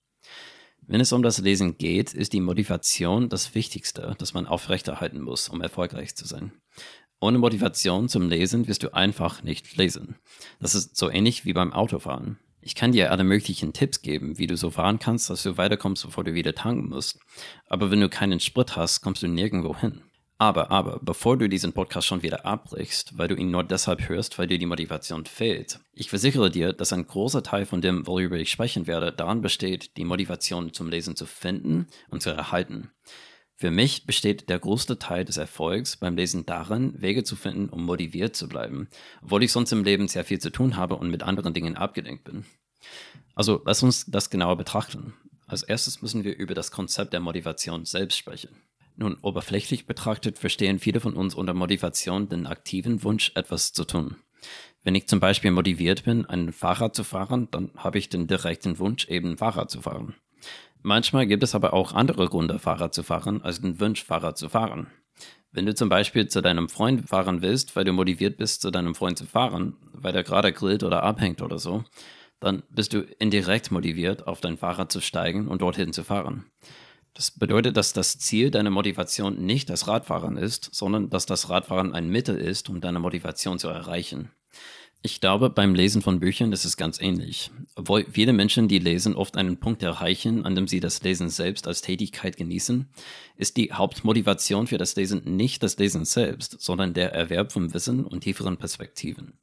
Wenn 0.85 0.99
es 0.99 1.13
um 1.13 1.23
das 1.23 1.37
Lesen 1.37 1.77
geht, 1.77 2.13
ist 2.13 2.33
die 2.33 2.41
Motivation 2.41 3.29
das 3.29 3.55
Wichtigste, 3.55 4.15
das 4.17 4.33
man 4.33 4.47
aufrechterhalten 4.47 5.21
muss, 5.21 5.47
um 5.47 5.61
erfolgreich 5.61 6.15
zu 6.15 6.25
sein. 6.25 6.51
Ohne 7.23 7.37
Motivation 7.37 8.09
zum 8.09 8.27
Lesen 8.27 8.67
wirst 8.67 8.83
du 8.83 8.93
einfach 8.93 9.43
nicht 9.43 9.77
lesen. 9.77 10.17
Das 10.59 10.75
ist 10.75 10.97
so 10.97 11.09
ähnlich 11.09 11.45
wie 11.45 11.53
beim 11.53 11.71
Autofahren. 11.71 12.37
Ich 12.59 12.75
kann 12.75 12.91
dir 12.91 13.11
alle 13.11 13.23
möglichen 13.23 13.71
Tipps 13.71 14.01
geben, 14.01 14.37
wie 14.37 14.45
du 14.45 14.57
so 14.57 14.71
fahren 14.71 14.99
kannst, 14.99 15.29
dass 15.29 15.43
du 15.43 15.55
weiterkommst, 15.55 16.03
bevor 16.03 16.25
du 16.25 16.33
wieder 16.33 16.53
tanken 16.53 16.89
musst. 16.89 17.17
Aber 17.67 17.91
wenn 17.91 18.01
du 18.01 18.09
keinen 18.09 18.41
Sprit 18.41 18.75
hast, 18.75 18.99
kommst 18.99 19.23
du 19.23 19.29
nirgendwo 19.29 19.73
hin. 19.77 20.01
Aber, 20.37 20.69
aber, 20.69 20.99
bevor 21.01 21.37
du 21.37 21.47
diesen 21.47 21.71
Podcast 21.71 22.07
schon 22.07 22.23
wieder 22.23 22.45
abbrichst, 22.45 23.17
weil 23.17 23.29
du 23.29 23.35
ihn 23.35 23.51
nur 23.51 23.63
deshalb 23.63 24.09
hörst, 24.09 24.37
weil 24.37 24.47
dir 24.47 24.57
die 24.57 24.65
Motivation 24.65 25.25
fehlt, 25.25 25.79
ich 25.93 26.09
versichere 26.09 26.51
dir, 26.51 26.73
dass 26.73 26.91
ein 26.91 27.07
großer 27.07 27.41
Teil 27.41 27.65
von 27.65 27.79
dem, 27.79 28.05
worüber 28.05 28.35
ich 28.35 28.51
sprechen 28.51 28.85
werde, 28.85 29.13
daran 29.13 29.39
besteht, 29.39 29.95
die 29.95 30.03
Motivation 30.03 30.73
zum 30.73 30.89
Lesen 30.89 31.15
zu 31.15 31.25
finden 31.25 31.87
und 32.09 32.21
zu 32.21 32.31
erhalten. 32.31 32.91
Für 33.63 33.71
mich 33.71 34.05
besteht 34.05 34.49
der 34.49 34.59
größte 34.59 34.99
Teil 34.99 35.23
des 35.23 35.37
Erfolgs 35.37 35.95
beim 35.95 36.17
Lesen 36.17 36.45
darin, 36.45 37.01
Wege 37.01 37.23
zu 37.23 37.37
finden, 37.37 37.69
um 37.69 37.85
motiviert 37.85 38.35
zu 38.35 38.49
bleiben, 38.49 38.89
obwohl 39.21 39.41
ich 39.41 39.53
sonst 39.53 39.71
im 39.71 39.85
Leben 39.85 40.09
sehr 40.09 40.25
viel 40.25 40.39
zu 40.39 40.49
tun 40.49 40.75
habe 40.75 40.97
und 40.97 41.09
mit 41.09 41.23
anderen 41.23 41.53
Dingen 41.53 41.77
abgelenkt 41.77 42.25
bin. 42.25 42.43
Also 43.35 43.61
lass 43.65 43.81
uns 43.81 44.05
das 44.05 44.29
genauer 44.29 44.57
betrachten. 44.57 45.13
Als 45.47 45.63
erstes 45.63 46.01
müssen 46.01 46.25
wir 46.25 46.35
über 46.35 46.55
das 46.55 46.71
Konzept 46.71 47.13
der 47.13 47.21
Motivation 47.21 47.85
selbst 47.85 48.17
sprechen. 48.17 48.49
Nun, 48.97 49.15
oberflächlich 49.21 49.85
betrachtet 49.85 50.39
verstehen 50.39 50.79
viele 50.79 50.99
von 50.99 51.13
uns 51.13 51.33
unter 51.33 51.53
Motivation 51.53 52.27
den 52.27 52.47
aktiven 52.47 53.01
Wunsch, 53.03 53.31
etwas 53.35 53.71
zu 53.71 53.85
tun. 53.85 54.17
Wenn 54.83 54.95
ich 54.95 55.07
zum 55.07 55.21
Beispiel 55.21 55.51
motiviert 55.51 56.03
bin, 56.03 56.25
ein 56.25 56.51
Fahrrad 56.51 56.97
zu 56.97 57.05
fahren, 57.05 57.47
dann 57.51 57.71
habe 57.77 57.97
ich 57.97 58.09
den 58.09 58.27
direkten 58.27 58.77
Wunsch, 58.79 59.07
eben 59.07 59.37
Fahrrad 59.37 59.71
zu 59.71 59.79
fahren. 59.79 60.15
Manchmal 60.85 61.27
gibt 61.27 61.43
es 61.43 61.55
aber 61.55 61.73
auch 61.73 61.93
andere 61.93 62.27
Gründe, 62.27 62.59
Fahrrad 62.59 62.93
zu 62.93 63.03
fahren, 63.03 63.41
als 63.41 63.61
den 63.61 63.79
Wunsch, 63.79 64.03
Fahrrad 64.03 64.37
zu 64.37 64.49
fahren. 64.49 64.87
Wenn 65.53 65.65
du 65.65 65.73
zum 65.73 65.87
Beispiel 65.87 66.27
zu 66.27 66.41
deinem 66.41 66.67
Freund 66.67 67.07
fahren 67.07 67.41
willst, 67.41 67.75
weil 67.75 67.85
du 67.85 67.93
motiviert 67.93 68.35
bist, 68.35 68.61
zu 68.61 68.69
deinem 68.69 68.93
Freund 68.93 69.17
zu 69.17 69.25
fahren, 69.25 69.77
weil 69.93 70.11
der 70.11 70.23
gerade 70.23 70.51
grillt 70.51 70.83
oder 70.83 71.03
abhängt 71.03 71.41
oder 71.41 71.57
so, 71.57 71.85
dann 72.41 72.63
bist 72.69 72.91
du 72.91 72.99
indirekt 73.17 73.71
motiviert, 73.71 74.27
auf 74.27 74.41
dein 74.41 74.57
Fahrrad 74.57 74.91
zu 74.91 74.99
steigen 74.99 75.47
und 75.47 75.61
dorthin 75.61 75.93
zu 75.93 76.03
fahren. 76.03 76.51
Das 77.13 77.31
bedeutet, 77.31 77.77
dass 77.77 77.93
das 77.93 78.17
Ziel 78.19 78.51
deiner 78.51 78.71
Motivation 78.71 79.45
nicht 79.45 79.69
das 79.69 79.87
Radfahren 79.87 80.35
ist, 80.35 80.73
sondern 80.73 81.09
dass 81.09 81.25
das 81.25 81.49
Radfahren 81.49 81.93
ein 81.93 82.09
Mittel 82.09 82.35
ist, 82.35 82.69
um 82.69 82.81
deine 82.81 82.99
Motivation 82.99 83.57
zu 83.57 83.69
erreichen. 83.69 84.31
Ich 85.05 85.19
glaube, 85.19 85.49
beim 85.49 85.75
Lesen 85.75 86.01
von 86.01 86.21
Büchern 86.21 86.53
ist 86.53 86.63
es 86.63 86.77
ganz 86.77 87.01
ähnlich. 87.01 87.51
Obwohl 87.75 88.05
viele 88.09 88.31
Menschen, 88.31 88.69
die 88.69 88.79
lesen, 88.79 89.15
oft 89.15 89.35
einen 89.35 89.57
Punkt 89.57 89.83
erreichen, 89.83 90.45
an 90.45 90.55
dem 90.55 90.65
sie 90.65 90.79
das 90.79 91.03
Lesen 91.03 91.29
selbst 91.29 91.67
als 91.67 91.81
Tätigkeit 91.81 92.37
genießen, 92.37 92.87
ist 93.35 93.57
die 93.57 93.73
Hauptmotivation 93.73 94.65
für 94.65 94.77
das 94.77 94.95
Lesen 94.95 95.35
nicht 95.35 95.61
das 95.61 95.77
Lesen 95.77 96.05
selbst, 96.05 96.61
sondern 96.61 96.93
der 96.93 97.11
Erwerb 97.11 97.51
von 97.51 97.73
Wissen 97.73 98.05
und 98.05 98.21
tieferen 98.21 98.55
Perspektiven. 98.55 99.33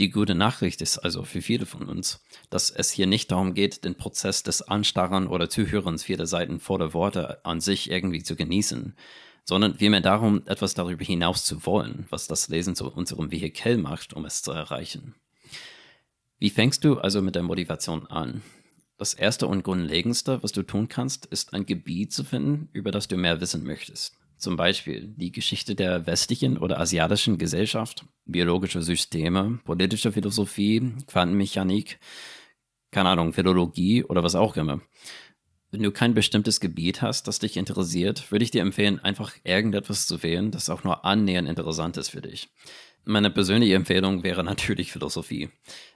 Die 0.00 0.10
gute 0.10 0.34
Nachricht 0.34 0.82
ist 0.82 0.98
also 0.98 1.22
für 1.22 1.40
viele 1.40 1.64
von 1.64 1.88
uns, 1.88 2.22
dass 2.50 2.70
es 2.70 2.90
hier 2.90 3.06
nicht 3.06 3.30
darum 3.30 3.54
geht, 3.54 3.84
den 3.84 3.94
Prozess 3.94 4.42
des 4.42 4.60
Anstarren 4.60 5.28
oder 5.28 5.48
Zuhörens 5.48 6.04
vieler 6.04 6.26
Seiten 6.26 6.60
vor 6.60 6.78
der 6.78 6.92
Worte 6.92 7.42
an 7.46 7.62
sich 7.62 7.90
irgendwie 7.90 8.22
zu 8.22 8.36
genießen, 8.36 8.94
sondern 9.44 9.74
vielmehr 9.74 10.00
darum, 10.00 10.42
etwas 10.46 10.74
darüber 10.74 11.04
hinaus 11.04 11.44
zu 11.44 11.64
wollen, 11.66 12.06
was 12.10 12.26
das 12.26 12.48
Lesen 12.48 12.74
zu 12.74 12.90
unserem 12.90 13.30
Vehikel 13.30 13.78
macht, 13.78 14.14
um 14.14 14.24
es 14.24 14.42
zu 14.42 14.52
erreichen. 14.52 15.14
Wie 16.38 16.50
fängst 16.50 16.84
du 16.84 16.98
also 16.98 17.22
mit 17.22 17.34
der 17.34 17.42
Motivation 17.42 18.06
an? 18.06 18.42
Das 18.96 19.14
erste 19.14 19.46
und 19.46 19.64
grundlegendste, 19.64 20.42
was 20.42 20.52
du 20.52 20.62
tun 20.62 20.88
kannst, 20.88 21.26
ist 21.26 21.52
ein 21.52 21.66
Gebiet 21.66 22.12
zu 22.12 22.24
finden, 22.24 22.68
über 22.72 22.90
das 22.90 23.08
du 23.08 23.16
mehr 23.16 23.40
wissen 23.40 23.64
möchtest. 23.64 24.16
Zum 24.36 24.56
Beispiel 24.56 25.08
die 25.16 25.32
Geschichte 25.32 25.74
der 25.74 26.06
westlichen 26.06 26.58
oder 26.58 26.78
asiatischen 26.80 27.38
Gesellschaft, 27.38 28.04
biologische 28.24 28.82
Systeme, 28.82 29.60
politische 29.64 30.12
Philosophie, 30.12 30.92
Quantenmechanik, 31.06 31.98
keine 32.90 33.08
Ahnung, 33.10 33.32
Philologie 33.32 34.04
oder 34.04 34.22
was 34.22 34.34
auch 34.34 34.56
immer. 34.56 34.80
Wenn 35.74 35.82
du 35.82 35.90
kein 35.90 36.14
bestimmtes 36.14 36.60
Gebiet 36.60 37.02
hast, 37.02 37.26
das 37.26 37.40
dich 37.40 37.56
interessiert, 37.56 38.30
würde 38.30 38.44
ich 38.44 38.52
dir 38.52 38.62
empfehlen, 38.62 39.00
einfach 39.00 39.32
irgendetwas 39.42 40.06
zu 40.06 40.22
wählen, 40.22 40.52
das 40.52 40.70
auch 40.70 40.84
nur 40.84 41.04
annähernd 41.04 41.48
interessant 41.48 41.96
ist 41.96 42.10
für 42.10 42.22
dich. 42.22 42.48
Meine 43.04 43.28
persönliche 43.28 43.74
Empfehlung 43.74 44.22
wäre 44.22 44.44
natürlich 44.44 44.92
Philosophie. 44.92 45.48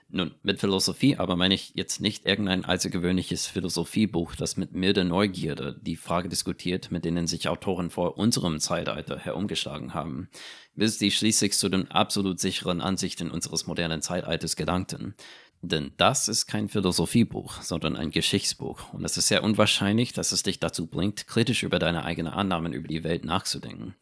Nun, 0.09 0.31
mit 0.43 0.59
Philosophie 0.59 1.15
aber 1.15 1.37
meine 1.37 1.53
ich 1.53 1.71
jetzt 1.75 2.01
nicht 2.01 2.25
irgendein 2.25 2.65
allzugewöhnliches 2.65 3.47
Philosophiebuch, 3.47 4.35
das 4.35 4.57
mit 4.57 4.73
milder 4.73 5.05
Neugierde 5.05 5.79
die 5.81 5.95
Frage 5.95 6.27
diskutiert, 6.27 6.91
mit 6.91 7.05
denen 7.05 7.25
sich 7.25 7.47
Autoren 7.47 7.89
vor 7.89 8.17
unserem 8.17 8.59
Zeitalter 8.59 9.17
herumgeschlagen 9.17 9.93
haben, 9.93 10.27
bis 10.75 10.99
sie 10.99 11.09
schließlich 11.09 11.53
zu 11.53 11.69
den 11.69 11.89
absolut 11.89 12.41
sicheren 12.41 12.81
Ansichten 12.81 13.31
unseres 13.31 13.65
modernen 13.65 14.01
Zeitalters 14.01 14.57
gelangten. 14.57 15.15
Denn 15.61 15.91
das 15.97 16.29
ist 16.29 16.45
kein 16.45 16.69
Philosophiebuch, 16.69 17.61
sondern 17.61 17.97
ein 17.97 18.11
Geschichtsbuch. 18.11 18.93
Und 18.93 19.03
es 19.03 19.17
ist 19.17 19.27
sehr 19.27 19.43
unwahrscheinlich, 19.43 20.13
dass 20.13 20.31
es 20.31 20.43
dich 20.43 20.59
dazu 20.59 20.87
bringt, 20.87 21.27
kritisch 21.27 21.63
über 21.63 21.79
deine 21.79 22.05
eigenen 22.05 22.31
Annahmen 22.31 22.71
über 22.71 22.87
die 22.87 23.03
Welt 23.03 23.25
nachzudenken. 23.25 23.95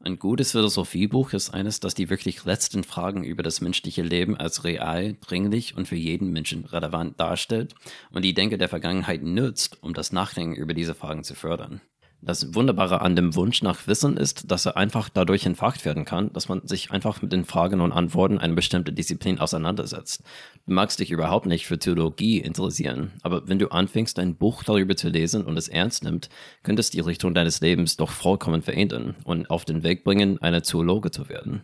Ein 0.00 0.18
gutes 0.18 0.52
Philosophiebuch 0.52 1.32
ist 1.32 1.50
eines, 1.50 1.80
das 1.80 1.94
die 1.94 2.08
wirklich 2.08 2.44
letzten 2.44 2.84
Fragen 2.84 3.24
über 3.24 3.42
das 3.42 3.60
menschliche 3.60 4.02
Leben 4.02 4.36
als 4.36 4.62
real, 4.62 5.16
dringlich 5.20 5.76
und 5.76 5.88
für 5.88 5.96
jeden 5.96 6.30
Menschen 6.30 6.64
relevant 6.66 7.18
darstellt 7.18 7.74
und 8.12 8.24
die 8.24 8.34
Denke 8.34 8.58
der 8.58 8.68
Vergangenheit 8.68 9.24
nützt, 9.24 9.82
um 9.82 9.94
das 9.94 10.12
Nachdenken 10.12 10.54
über 10.54 10.72
diese 10.72 10.94
Fragen 10.94 11.24
zu 11.24 11.34
fördern. 11.34 11.80
Das 12.20 12.52
Wunderbare 12.52 13.00
an 13.00 13.14
dem 13.14 13.36
Wunsch 13.36 13.62
nach 13.62 13.86
Wissen 13.86 14.16
ist, 14.16 14.50
dass 14.50 14.66
er 14.66 14.76
einfach 14.76 15.08
dadurch 15.08 15.46
entfacht 15.46 15.84
werden 15.84 16.04
kann, 16.04 16.32
dass 16.32 16.48
man 16.48 16.66
sich 16.66 16.90
einfach 16.90 17.22
mit 17.22 17.30
den 17.32 17.44
Fragen 17.44 17.80
und 17.80 17.92
Antworten 17.92 18.38
einer 18.38 18.54
bestimmten 18.54 18.94
Disziplin 18.94 19.38
auseinandersetzt. 19.38 20.24
Du 20.66 20.72
magst 20.72 20.98
dich 20.98 21.12
überhaupt 21.12 21.46
nicht 21.46 21.68
für 21.68 21.78
Theologie 21.78 22.38
interessieren, 22.40 23.12
aber 23.22 23.46
wenn 23.46 23.60
du 23.60 23.68
anfängst, 23.68 24.18
ein 24.18 24.34
Buch 24.34 24.64
darüber 24.64 24.96
zu 24.96 25.08
lesen 25.08 25.44
und 25.44 25.56
es 25.56 25.68
ernst 25.68 26.02
nimmt, 26.02 26.28
könnte 26.64 26.80
es 26.80 26.90
die 26.90 27.00
Richtung 27.00 27.34
deines 27.34 27.60
Lebens 27.60 27.96
doch 27.96 28.10
vollkommen 28.10 28.62
verändern 28.62 29.14
und 29.22 29.48
auf 29.48 29.64
den 29.64 29.84
Weg 29.84 30.02
bringen, 30.02 30.42
eine 30.42 30.62
Zoologe 30.62 31.12
zu 31.12 31.28
werden. 31.28 31.62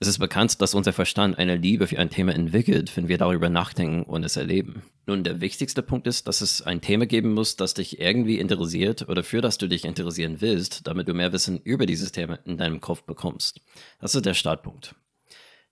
Es 0.00 0.06
ist 0.06 0.18
bekannt, 0.18 0.62
dass 0.62 0.74
unser 0.74 0.92
Verstand 0.92 1.38
eine 1.38 1.56
Liebe 1.56 1.88
für 1.88 1.98
ein 1.98 2.08
Thema 2.08 2.32
entwickelt, 2.32 2.96
wenn 2.96 3.08
wir 3.08 3.18
darüber 3.18 3.48
nachdenken 3.48 4.04
und 4.04 4.22
es 4.22 4.36
erleben. 4.36 4.84
Nun, 5.06 5.24
der 5.24 5.40
wichtigste 5.40 5.82
Punkt 5.82 6.06
ist, 6.06 6.28
dass 6.28 6.40
es 6.40 6.62
ein 6.62 6.80
Thema 6.80 7.06
geben 7.06 7.34
muss, 7.34 7.56
das 7.56 7.74
dich 7.74 7.98
irgendwie 7.98 8.38
interessiert 8.38 9.08
oder 9.08 9.24
für 9.24 9.40
das 9.40 9.58
du 9.58 9.66
dich 9.66 9.84
interessieren 9.84 10.40
willst, 10.40 10.86
damit 10.86 11.08
du 11.08 11.14
mehr 11.14 11.32
Wissen 11.32 11.58
über 11.58 11.84
dieses 11.84 12.12
Thema 12.12 12.38
in 12.44 12.58
deinem 12.58 12.80
Kopf 12.80 13.02
bekommst. 13.02 13.60
Das 14.00 14.14
ist 14.14 14.24
der 14.24 14.34
Startpunkt. 14.34 14.94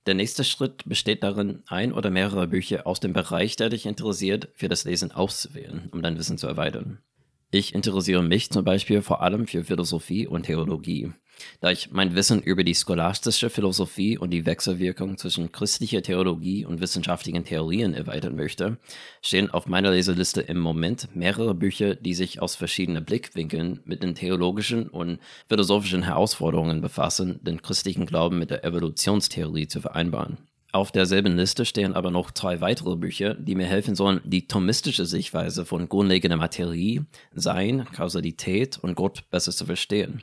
Der 0.07 0.15
nächste 0.15 0.43
Schritt 0.43 0.85
besteht 0.87 1.23
darin, 1.23 1.63
ein 1.69 1.93
oder 1.93 2.11
mehrere 2.11 2.49
Bücher 2.49 2.85
aus 2.85 2.99
dem 2.99 3.13
Bereich, 3.13 3.55
der 3.55 3.69
dich 3.69 3.87
interessiert, 3.87 4.49
für 4.55 4.69
das 4.69 4.83
Lesen 4.83 5.13
auszuwählen, 5.13 5.89
um 5.93 6.03
dein 6.03 6.19
Wissen 6.19 6.37
zu 6.37 6.49
erweitern. 6.49 6.99
Ich 7.53 7.75
interessiere 7.77 8.25
mich 8.25 8.51
zum 8.51 8.65
Beispiel 8.65 9.03
vor 9.03 9.23
allem 9.23 9.47
für 9.47 9.63
Philosophie 9.63 10.27
und 10.27 10.45
Theologie. 10.45 11.13
Da 11.61 11.71
ich 11.71 11.91
mein 11.91 12.15
Wissen 12.15 12.41
über 12.41 12.65
die 12.65 12.75
scholastische 12.75 13.51
Philosophie 13.51 14.19
und 14.19 14.31
die 14.31 14.47
Wechselwirkung 14.47 15.19
zwischen 15.19 15.53
christlicher 15.53 16.03
Theologie 16.03 16.65
und 16.65 16.81
wissenschaftlichen 16.81 17.45
Theorien 17.45 17.95
erweitern 17.95 18.37
möchte, 18.37 18.79
stehen 19.23 19.51
auf 19.51 19.67
meiner 19.67 19.91
Leseliste 19.91 20.41
im 20.43 20.59
Moment 20.59 21.15
mehrere 21.15 21.55
Bücher, 21.55 21.95
die 21.95 22.15
sich 22.15 22.41
aus 22.41 22.57
verschiedenen 22.57 23.05
Blickwinkeln 23.05 23.81
mit 23.85 24.03
den 24.03 24.15
theologischen 24.15 24.89
und 24.89 25.19
philosophischen 25.49 26.03
Herausforderungen 26.03 26.81
befassen, 26.81 27.41
den 27.43 27.63
christlichen 27.63 28.07
Glauben 28.07 28.39
mit 28.39 28.51
der 28.51 28.65
Evolutionstheorie 28.65 29.69
zu 29.69 29.81
vereinbaren. 29.81 30.39
Auf 30.77 30.93
derselben 30.93 31.37
Liste 31.37 31.65
stehen 31.65 31.95
aber 31.95 32.11
noch 32.11 32.31
zwei 32.33 32.61
weitere 32.61 32.97
Bücher, 32.97 33.33
die 33.33 33.55
mir 33.55 33.65
helfen 33.65 33.95
sollen, 33.95 34.21
die 34.25 34.47
thomistische 34.47 35.07
Sichtweise 35.07 35.65
von 35.65 35.89
grundlegender 35.89 36.37
Materie, 36.37 37.07
Sein, 37.33 37.87
Kausalität 37.95 38.79
und 38.79 38.95
Gott 38.95 39.25
besser 39.31 39.53
zu 39.53 39.65
verstehen. 39.65 40.23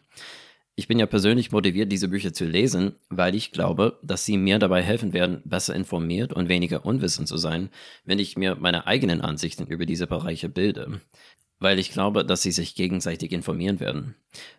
Ich 0.75 0.88
bin 0.88 0.98
ja 0.98 1.06
persönlich 1.06 1.51
motiviert, 1.51 1.92
diese 1.92 2.08
Bücher 2.08 2.34
zu 2.34 2.46
lesen, 2.46 2.96
weil 3.10 3.36
ich 3.36 3.51
glaube, 3.51 4.00
dass 4.01 4.25
sie 4.25 4.38
mir 4.38 4.58
dabei 4.58 4.82
helfen 4.82 5.13
werden, 5.13 5.42
besser 5.46 5.75
informiert 5.75 6.34
und 6.34 6.50
weniger 6.50 6.84
unwissend 6.84 7.27
zu 7.27 7.38
sein, 7.38 7.70
wenn 8.06 8.18
ich 8.18 8.38
mir 8.38 8.56
meine 8.56 8.88
eigenen 8.88 9.22
Ansichten 9.22 9.68
über 9.68 9.86
diese 9.86 10.08
Bereiche 10.08 10.50
bilde 10.50 11.00
weil 11.63 11.79
ich 11.79 11.91
glaube, 11.91 12.25
dass 12.25 12.41
sie 12.41 12.51
sich 12.51 12.75
gegenseitig 12.75 13.32
informieren 13.32 13.79
werden. 13.79 14.15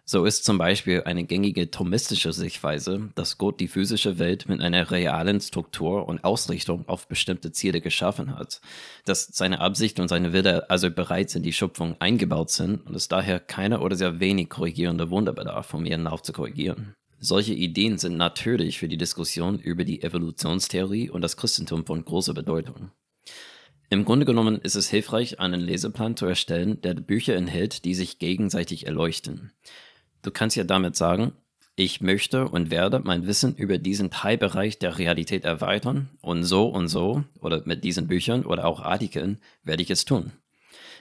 So 0.07 0.25
ist 0.25 0.45
zum 0.45 0.57
Beispiel 0.57 1.03
eine 1.05 1.25
gängige 1.25 1.71
thomistische 1.71 2.33
Sichtweise, 2.33 3.11
dass 3.15 3.37
Gott 3.37 3.61
die 3.61 3.69
physische 3.69 4.19
Welt 4.19 4.49
mit 4.49 4.63
einer 4.63 4.91
realen 4.91 5.41
Struktur 5.41 6.09
und 6.09 6.25
Ausrichtung 6.25 6.89
auf 6.89 7.07
bestimmte 7.07 7.53
Ziele 7.53 7.83
geschaffen 7.83 8.35
hat, 8.37 8.63
dass 9.05 9.27
seine 9.27 9.61
Absicht 9.61 10.01
und 10.01 10.09
seine 10.09 10.33
Wille 10.33 10.71
also 10.71 10.91
bereits 10.91 11.35
in 11.35 11.43
die 11.43 11.53
Schöpfung 11.53 11.95
eingebaut 12.01 12.51
sind 12.51 12.87
und 12.87 12.97
es 12.97 13.09
daher 13.09 13.39
keine 13.39 13.81
oder 13.81 13.97
sehr 13.97 14.19
wenig 14.19 14.49
korrigierende 14.49 15.11
Wunder 15.11 15.35
bedarf, 15.35 15.75
um 15.75 15.85
ihren 15.85 16.05
Lauf 16.05 16.23
zu 16.23 16.33
korrigieren. 16.33 16.95
Solche 17.21 17.53
Ideen 17.53 17.99
sind 17.99 18.17
natürlich 18.17 18.79
für 18.79 18.89
die 18.89 18.97
Diskussion 18.97 19.59
über 19.59 19.85
die 19.85 20.03
Evolutionstheorie 20.03 21.11
und 21.11 21.21
das 21.21 21.37
Christentum 21.37 21.85
von 21.85 22.03
großer 22.03 22.33
Bedeutung. 22.33 22.91
Im 23.91 24.05
Grunde 24.05 24.27
genommen 24.27 24.59
ist 24.59 24.77
es 24.77 24.89
hilfreich, 24.89 25.41
einen 25.41 25.61
Leseplan 25.61 26.17
zu 26.17 26.27
erstellen, 26.27 26.81
der 26.81 26.95
Bücher 26.95 27.37
enthält, 27.37 27.85
die 27.85 27.95
sich 27.95 28.19
gegenseitig 28.19 28.87
erleuchten. 28.87 29.53
Du 30.23 30.31
kannst 30.31 30.57
ja 30.57 30.65
damit 30.65 30.97
sagen, 30.97 31.33
ich 31.77 32.01
möchte 32.01 32.49
und 32.49 32.71
werde 32.71 33.01
mein 33.01 33.27
Wissen 33.27 33.57
über 33.57 33.79
diesen 33.79 34.11
Teilbereich 34.11 34.79
der 34.79 34.99
Realität 34.99 35.45
erweitern 35.45 36.09
und 36.21 36.45
so 36.45 36.69
und 36.69 36.89
so 36.89 37.25
oder 37.41 37.63
mit 37.65 37.83
diesen 37.83 38.07
Büchern 38.07 38.45
oder 38.45 38.65
auch 38.65 38.81
Artikeln 38.81 39.39
werde 39.65 39.83
ich 39.83 39.91
es 39.91 40.05
tun. 40.05 40.33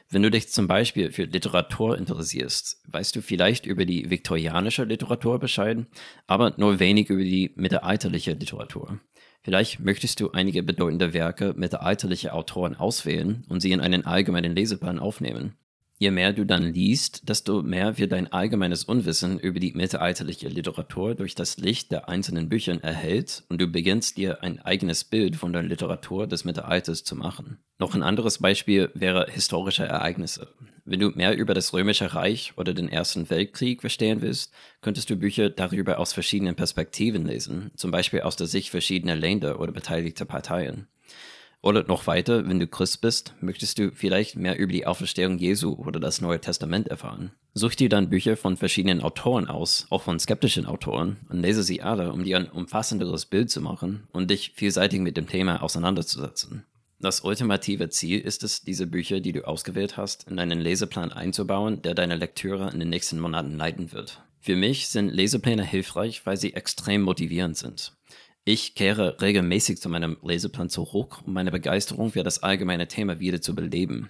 Wenn 0.10 0.24
du 0.24 0.32
dich 0.32 0.50
zum 0.50 0.68
Beispiel 0.68 1.12
für 1.12 1.24
Literatur 1.24 1.98
interessierst, 1.98 2.82
weißt 2.88 3.16
du 3.16 3.22
vielleicht 3.22 3.66
über 3.66 3.86
die 3.86 4.10
viktorianische 4.10 4.84
Literatur 4.84 5.40
Bescheid, 5.40 5.86
aber 6.28 6.54
nur 6.58 6.80
wenig 6.80 7.10
über 7.10 7.24
die 7.24 7.52
mittelalterliche 7.56 8.34
Literatur. 8.34 9.00
Vielleicht 9.44 9.82
möchtest 9.82 10.22
du 10.22 10.32
einige 10.32 10.64
bedeutende 10.64 11.14
Werke 11.14 11.54
mittelalterlicher 11.58 12.34
Autoren 12.34 12.76
auswählen 12.76 13.44
und 13.50 13.60
sie 13.60 13.74
in 13.74 13.82
einen 13.82 14.06
allgemeinen 14.06 14.56
Leseplan 14.56 15.00
aufnehmen. 15.00 15.54
Je 16.04 16.12
mehr 16.12 16.34
du 16.34 16.46
dann 16.46 16.74
liest, 16.74 17.30
desto 17.30 17.62
mehr 17.62 17.98
wird 17.98 18.12
dein 18.12 18.30
allgemeines 18.30 18.84
Unwissen 18.84 19.40
über 19.40 19.62
die 19.62 19.72
mittelalterliche 19.72 20.50
Literatur 20.50 21.16
durch 21.16 21.34
das 21.34 21.56
Licht 21.56 21.94
der 21.94 22.10
einzelnen 22.10 22.50
Büchern 22.50 22.82
erhellt 22.82 23.46
und 23.48 23.62
du 23.62 23.68
beginnst 23.68 24.18
dir 24.18 24.44
ein 24.44 24.60
eigenes 24.60 25.06
Bild 25.06 25.38
von 25.38 25.54
der 25.54 25.64
Literatur 25.64 26.28
des 26.28 26.44
Mittelalters 26.44 27.06
zu 27.06 27.16
machen. 27.16 27.60
Noch 27.80 27.96
ein 27.96 28.04
anderes 28.04 28.40
Beispiel 28.40 28.92
wäre 28.94 29.28
historische 29.32 29.86
Ereignisse. 29.86 30.50
Wenn 30.84 31.00
du 31.00 31.12
mehr 31.12 31.38
über 31.38 31.54
das 31.54 31.72
Römische 31.72 32.14
Reich 32.14 32.52
oder 32.58 32.74
den 32.74 32.90
Ersten 32.90 33.30
Weltkrieg 33.30 33.80
verstehen 33.80 34.22
willst, 34.22 34.52
könntest 34.82 35.10
du 35.10 35.16
Bücher 35.16 35.50
darüber 35.52 36.00
aus 36.00 36.12
verschiedenen 36.12 36.56
Perspektiven 36.56 37.26
lesen, 37.26 37.72
zum 37.78 37.92
Beispiel 37.92 38.24
aus 38.24 38.36
der 38.36 38.48
Sicht 38.48 38.72
verschiedener 38.72 39.16
Länder 39.16 39.58
oder 39.62 39.72
beteiligter 39.72 40.26
Parteien. 40.26 40.90
Oder 41.64 41.86
noch 41.86 42.08
weiter, 42.08 42.48
wenn 42.50 42.60
du 42.60 42.68
Christ 42.68 43.00
bist, 43.00 43.34
möchtest 43.40 43.80
du 43.80 43.92
vielleicht 43.92 44.36
mehr 44.36 44.60
über 44.60 44.74
die 44.74 44.86
Auferstehung 44.86 45.38
Jesu 45.38 45.76
oder 45.76 45.98
das 45.98 46.20
Neue 46.20 46.42
Testament 46.42 46.90
erfahren. 46.90 47.32
Such 47.54 47.76
dir 47.76 47.88
dann 47.88 48.10
Bücher 48.10 48.36
von 48.36 48.58
verschiedenen 48.58 49.02
Autoren 49.02 49.48
aus, 49.48 49.88
auch 49.90 50.02
von 50.02 50.20
skeptischen 50.20 50.66
Autoren, 50.66 51.16
und 51.30 51.40
lese 51.40 51.64
sie 51.64 51.82
alle, 51.82 52.12
um 52.12 52.26
dir 52.26 52.36
ein 52.36 52.50
umfassenderes 52.50 53.28
Bild 53.28 53.50
zu 53.50 53.62
machen 53.62 54.10
und 54.12 54.30
dich 54.30 54.52
vielseitig 54.56 55.00
mit 55.00 55.16
dem 55.16 55.30
Thema 55.30 55.64
auseinanderzusetzen. 55.64 56.66
Das 57.00 57.22
ultimative 57.22 57.90
Ziel 57.90 58.20
ist 58.20 58.44
es, 58.44 58.64
diese 58.64 58.86
Bücher, 58.86 59.22
die 59.22 59.32
du 59.32 59.48
ausgewählt 59.48 59.96
hast, 59.96 60.28
in 60.28 60.40
einen 60.40 60.60
Leseplan 60.60 61.14
einzubauen, 61.14 61.82
der 61.82 61.94
deine 61.96 62.18
Lektüre 62.18 62.72
in 62.72 62.80
den 62.82 62.90
nächsten 62.90 63.22
Monaten 63.22 63.56
leiten 63.56 63.94
wird. 63.94 64.22
Für 64.42 64.58
mich 64.58 64.90
sind 64.90 65.08
Lesepläne 65.08 65.64
hilfreich, 65.64 66.26
weil 66.26 66.36
sie 66.36 66.54
extrem 66.56 67.04
motivierend 67.04 67.56
sind. 67.56 67.94
Ich 68.46 68.76
kehre 68.76 69.22
regelmäßig 69.22 69.80
zu 69.80 69.88
meinem 69.88 70.18
Leseplan 70.22 70.70
zurück, 70.70 71.22
um 71.26 71.32
meine 71.32 71.50
Begeisterung 71.50 72.12
für 72.12 72.24
das 72.24 72.44
allgemeine 72.44 72.90
Thema 72.90 73.22
wieder 73.22 73.42
zu 73.42 73.56
beleben. 73.56 74.10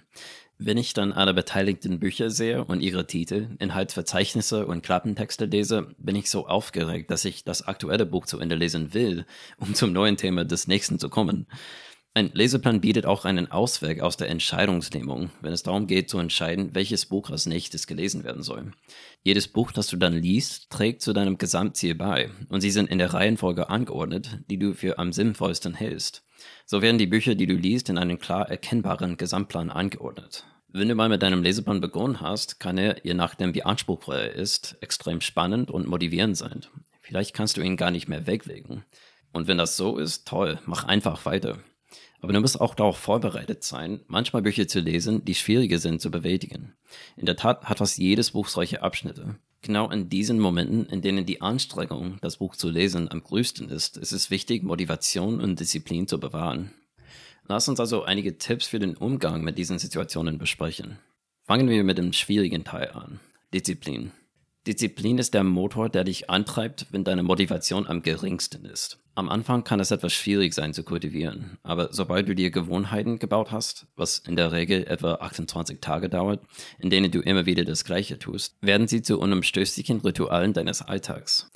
Wenn 0.58 0.76
ich 0.76 0.92
dann 0.92 1.12
alle 1.12 1.34
beteiligten 1.34 2.00
Bücher 2.00 2.30
sehe 2.30 2.64
und 2.64 2.80
ihre 2.80 3.06
Titel, 3.06 3.50
Inhaltsverzeichnisse 3.60 4.66
und 4.66 4.82
Klappentexte 4.82 5.44
lese, 5.44 5.94
bin 5.98 6.16
ich 6.16 6.30
so 6.30 6.48
aufgeregt, 6.48 7.12
dass 7.12 7.24
ich 7.24 7.44
das 7.44 7.62
aktuelle 7.62 8.06
Buch 8.06 8.26
zu 8.26 8.40
Ende 8.40 8.56
lesen 8.56 8.92
will, 8.92 9.24
um 9.58 9.72
zum 9.72 9.92
neuen 9.92 10.16
Thema 10.16 10.44
des 10.44 10.66
nächsten 10.66 10.98
zu 10.98 11.08
kommen. 11.08 11.46
Ein 12.16 12.30
Leseplan 12.32 12.80
bietet 12.80 13.06
auch 13.06 13.24
einen 13.24 13.50
Ausweg 13.50 14.00
aus 14.00 14.16
der 14.16 14.28
Entscheidungsnehmung, 14.28 15.30
wenn 15.40 15.52
es 15.52 15.64
darum 15.64 15.88
geht 15.88 16.08
zu 16.08 16.20
entscheiden, 16.20 16.72
welches 16.72 17.06
Buch 17.06 17.28
als 17.30 17.46
nächstes 17.46 17.88
gelesen 17.88 18.22
werden 18.22 18.44
soll. 18.44 18.70
Jedes 19.24 19.48
Buch, 19.48 19.72
das 19.72 19.88
du 19.88 19.96
dann 19.96 20.12
liest, 20.12 20.70
trägt 20.70 21.02
zu 21.02 21.12
deinem 21.12 21.38
Gesamtziel 21.38 21.96
bei 21.96 22.30
und 22.50 22.60
sie 22.60 22.70
sind 22.70 22.88
in 22.88 22.98
der 22.98 23.12
Reihenfolge 23.14 23.68
angeordnet, 23.68 24.38
die 24.48 24.60
du 24.60 24.74
für 24.74 25.00
am 25.00 25.12
sinnvollsten 25.12 25.74
hältst. 25.74 26.22
So 26.66 26.82
werden 26.82 26.98
die 26.98 27.08
Bücher, 27.08 27.34
die 27.34 27.46
du 27.46 27.54
liest, 27.54 27.88
in 27.88 27.98
einen 27.98 28.20
klar 28.20 28.48
erkennbaren 28.48 29.16
Gesamtplan 29.16 29.70
angeordnet. 29.70 30.44
Wenn 30.68 30.88
du 30.88 30.94
mal 30.94 31.08
mit 31.08 31.20
deinem 31.20 31.42
Leseplan 31.42 31.80
begonnen 31.80 32.20
hast, 32.20 32.60
kann 32.60 32.78
er, 32.78 33.04
je 33.04 33.14
nachdem 33.14 33.56
wie 33.56 33.64
anspruchsvoll 33.64 34.18
er 34.18 34.34
ist, 34.34 34.76
extrem 34.80 35.20
spannend 35.20 35.68
und 35.68 35.88
motivierend 35.88 36.36
sein. 36.36 36.64
Vielleicht 37.00 37.34
kannst 37.34 37.56
du 37.56 37.60
ihn 37.60 37.76
gar 37.76 37.90
nicht 37.90 38.06
mehr 38.06 38.28
weglegen. 38.28 38.84
Und 39.32 39.48
wenn 39.48 39.58
das 39.58 39.76
so 39.76 39.98
ist, 39.98 40.28
toll, 40.28 40.60
mach 40.64 40.84
einfach 40.84 41.26
weiter. 41.26 41.58
Aber 42.24 42.32
du 42.32 42.40
musst 42.40 42.58
auch 42.58 42.74
darauf 42.74 42.96
vorbereitet 42.96 43.64
sein, 43.64 44.00
manchmal 44.06 44.40
Bücher 44.40 44.66
zu 44.66 44.80
lesen, 44.80 45.26
die 45.26 45.34
schwieriger 45.34 45.78
sind 45.78 46.00
zu 46.00 46.10
bewältigen. 46.10 46.72
In 47.18 47.26
der 47.26 47.36
Tat 47.36 47.64
hat 47.64 47.76
fast 47.76 47.98
jedes 47.98 48.30
Buch 48.30 48.48
solche 48.48 48.82
Abschnitte. 48.82 49.34
Genau 49.60 49.90
in 49.90 50.08
diesen 50.08 50.38
Momenten, 50.38 50.86
in 50.86 51.02
denen 51.02 51.26
die 51.26 51.42
Anstrengung, 51.42 52.16
das 52.22 52.38
Buch 52.38 52.56
zu 52.56 52.70
lesen, 52.70 53.10
am 53.10 53.22
größten 53.22 53.68
ist, 53.68 53.98
ist 53.98 54.12
es 54.12 54.30
wichtig, 54.30 54.62
Motivation 54.62 55.38
und 55.38 55.60
Disziplin 55.60 56.08
zu 56.08 56.18
bewahren. 56.18 56.70
Lass 57.46 57.68
uns 57.68 57.78
also 57.78 58.04
einige 58.04 58.38
Tipps 58.38 58.68
für 58.68 58.78
den 58.78 58.96
Umgang 58.96 59.44
mit 59.44 59.58
diesen 59.58 59.78
Situationen 59.78 60.38
besprechen. 60.38 60.96
Fangen 61.42 61.68
wir 61.68 61.84
mit 61.84 61.98
dem 61.98 62.14
schwierigen 62.14 62.64
Teil 62.64 62.90
an. 62.92 63.20
Disziplin. 63.52 64.12
Disziplin 64.66 65.18
ist 65.18 65.34
der 65.34 65.44
Motor, 65.44 65.90
der 65.90 66.04
dich 66.04 66.30
antreibt, 66.30 66.86
wenn 66.90 67.04
deine 67.04 67.22
Motivation 67.22 67.86
am 67.86 68.00
geringsten 68.00 68.64
ist. 68.64 68.98
Am 69.14 69.28
Anfang 69.28 69.62
kann 69.62 69.78
es 69.78 69.90
etwas 69.90 70.12
schwierig 70.14 70.54
sein 70.54 70.72
zu 70.72 70.82
kultivieren, 70.82 71.58
aber 71.62 71.92
sobald 71.92 72.28
du 72.28 72.34
dir 72.34 72.50
Gewohnheiten 72.50 73.18
gebaut 73.18 73.52
hast, 73.52 73.86
was 73.94 74.18
in 74.18 74.36
der 74.36 74.52
Regel 74.52 74.84
etwa 74.86 75.16
28 75.16 75.80
Tage 75.80 76.08
dauert, 76.08 76.42
in 76.78 76.90
denen 76.90 77.12
du 77.12 77.20
immer 77.20 77.46
wieder 77.46 77.64
das 77.64 77.84
Gleiche 77.84 78.18
tust, 78.18 78.56
werden 78.60 78.88
sie 78.88 79.02
zu 79.02 79.20
unumstößlichen 79.20 80.00
Ritualen 80.00 80.54
deines 80.54 80.82
Alltags. 80.82 81.50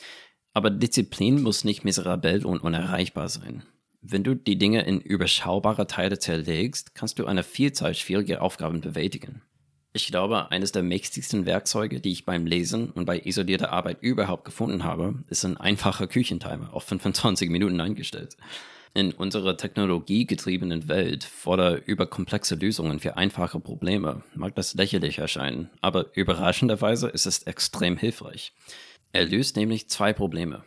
Aber 0.53 0.71
Disziplin 0.71 1.43
muss 1.43 1.65
nicht 1.65 1.85
miserabel 1.85 2.45
und 2.45 2.61
unerreichbar 2.61 3.29
sein. 3.29 3.63
Wenn 4.03 4.23
du 4.23 4.37
die 4.37 4.59
Dinge 4.59 4.85
in 4.85 5.01
überschaubare 5.01 5.87
Teile 5.87 6.19
zerlegst, 6.19 6.95
kannst 6.95 7.19
du 7.19 7.27
eine 7.27 7.43
Vielzahl 7.43 7.95
schwieriger 7.95 8.43
Aufgaben 8.43 8.81
bewältigen. 8.81 9.43
Ich 9.99 10.07
glaube, 10.13 10.53
eines 10.53 10.71
der 10.71 10.85
mächtigsten 10.85 11.45
Werkzeuge, 11.45 12.01
die 12.01 12.13
ich 12.13 12.25
beim 12.25 12.47
Lesen 12.47 12.93
und 12.93 13.05
bei 13.05 13.19
isolierter 13.19 13.73
Arbeit 13.73 14.01
überhaupt 14.01 14.45
gefunden 14.45 14.85
habe, 14.85 15.25
ist 15.29 15.45
ein 15.45 15.57
einfacher 15.57 16.07
Küchentimer 16.07 16.73
auf 16.73 16.85
25 16.85 17.51
Minuten 17.51 17.81
eingestellt. 17.81 18.37
In 18.95 19.11
unserer 19.11 19.57
technologiegetriebenen 19.57 20.87
Welt 20.87 21.25
voller 21.25 21.85
überkomplexe 21.85 22.55
Lösungen 22.55 23.01
für 23.01 23.17
einfache 23.17 23.59
Probleme 23.59 24.23
mag 24.37 24.55
das 24.55 24.75
lächerlich 24.75 25.19
erscheinen, 25.19 25.69
aber 25.81 26.15
überraschenderweise 26.15 27.09
ist 27.09 27.27
es 27.27 27.43
extrem 27.43 27.97
hilfreich. 27.97 28.53
Er 29.11 29.25
löst 29.25 29.57
nämlich 29.57 29.89
zwei 29.89 30.13
Probleme. 30.13 30.63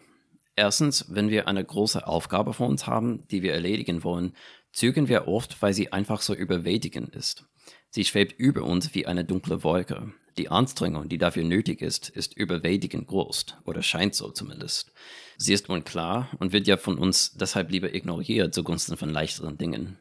Erstens, 0.58 1.06
wenn 1.08 1.30
wir 1.30 1.48
eine 1.48 1.64
große 1.64 2.06
Aufgabe 2.06 2.54
vor 2.54 2.68
uns 2.68 2.86
haben, 2.86 3.26
die 3.32 3.44
wir 3.44 3.54
erledigen 3.54 4.04
wollen, 4.04 4.34
zögern 4.74 5.08
wir 5.08 5.30
oft, 5.30 5.62
weil 5.62 5.74
sie 5.74 5.94
einfach 5.94 6.20
so 6.20 6.34
überwältigend 6.34 7.16
ist. 7.16 7.46
Sie 7.92 8.06
schwebt 8.06 8.40
über 8.40 8.64
uns 8.64 8.96
wie 8.96 9.06
eine 9.06 9.26
dunkle 9.26 9.64
Wolke. 9.64 10.14
Die 10.38 10.50
Anstrengung, 10.50 11.10
die 11.10 11.18
dafür 11.18 11.44
nötig 11.44 11.82
ist, 11.82 12.08
ist 12.08 12.38
überwältigend 12.38 13.08
groß, 13.08 13.48
oder 13.66 13.84
scheint 13.84 14.16
so 14.16 14.32
zumindest. 14.32 14.94
Sie 15.38 15.54
ist 15.54 15.70
unklar 15.70 16.30
und 16.40 16.54
wird 16.54 16.68
ja 16.68 16.78
von 16.78 16.98
uns 16.98 17.34
deshalb 17.34 17.70
lieber 17.70 17.94
ignoriert 17.94 18.54
zugunsten 18.54 18.96
von 18.96 19.10
leichteren 19.10 19.58
Dingen. 19.58 20.00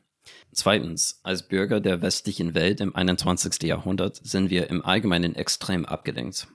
Zweitens, 0.52 1.18
als 1.24 1.48
Bürger 1.48 1.80
der 1.80 2.00
westlichen 2.00 2.54
Welt 2.54 2.80
im 2.80 2.94
21. 2.94 3.62
Jahrhundert 3.64 4.20
sind 4.22 4.50
wir 4.50 4.70
im 4.70 4.84
Allgemeinen 4.84 5.34
extrem 5.34 5.84
abgelenkt. 5.84 6.46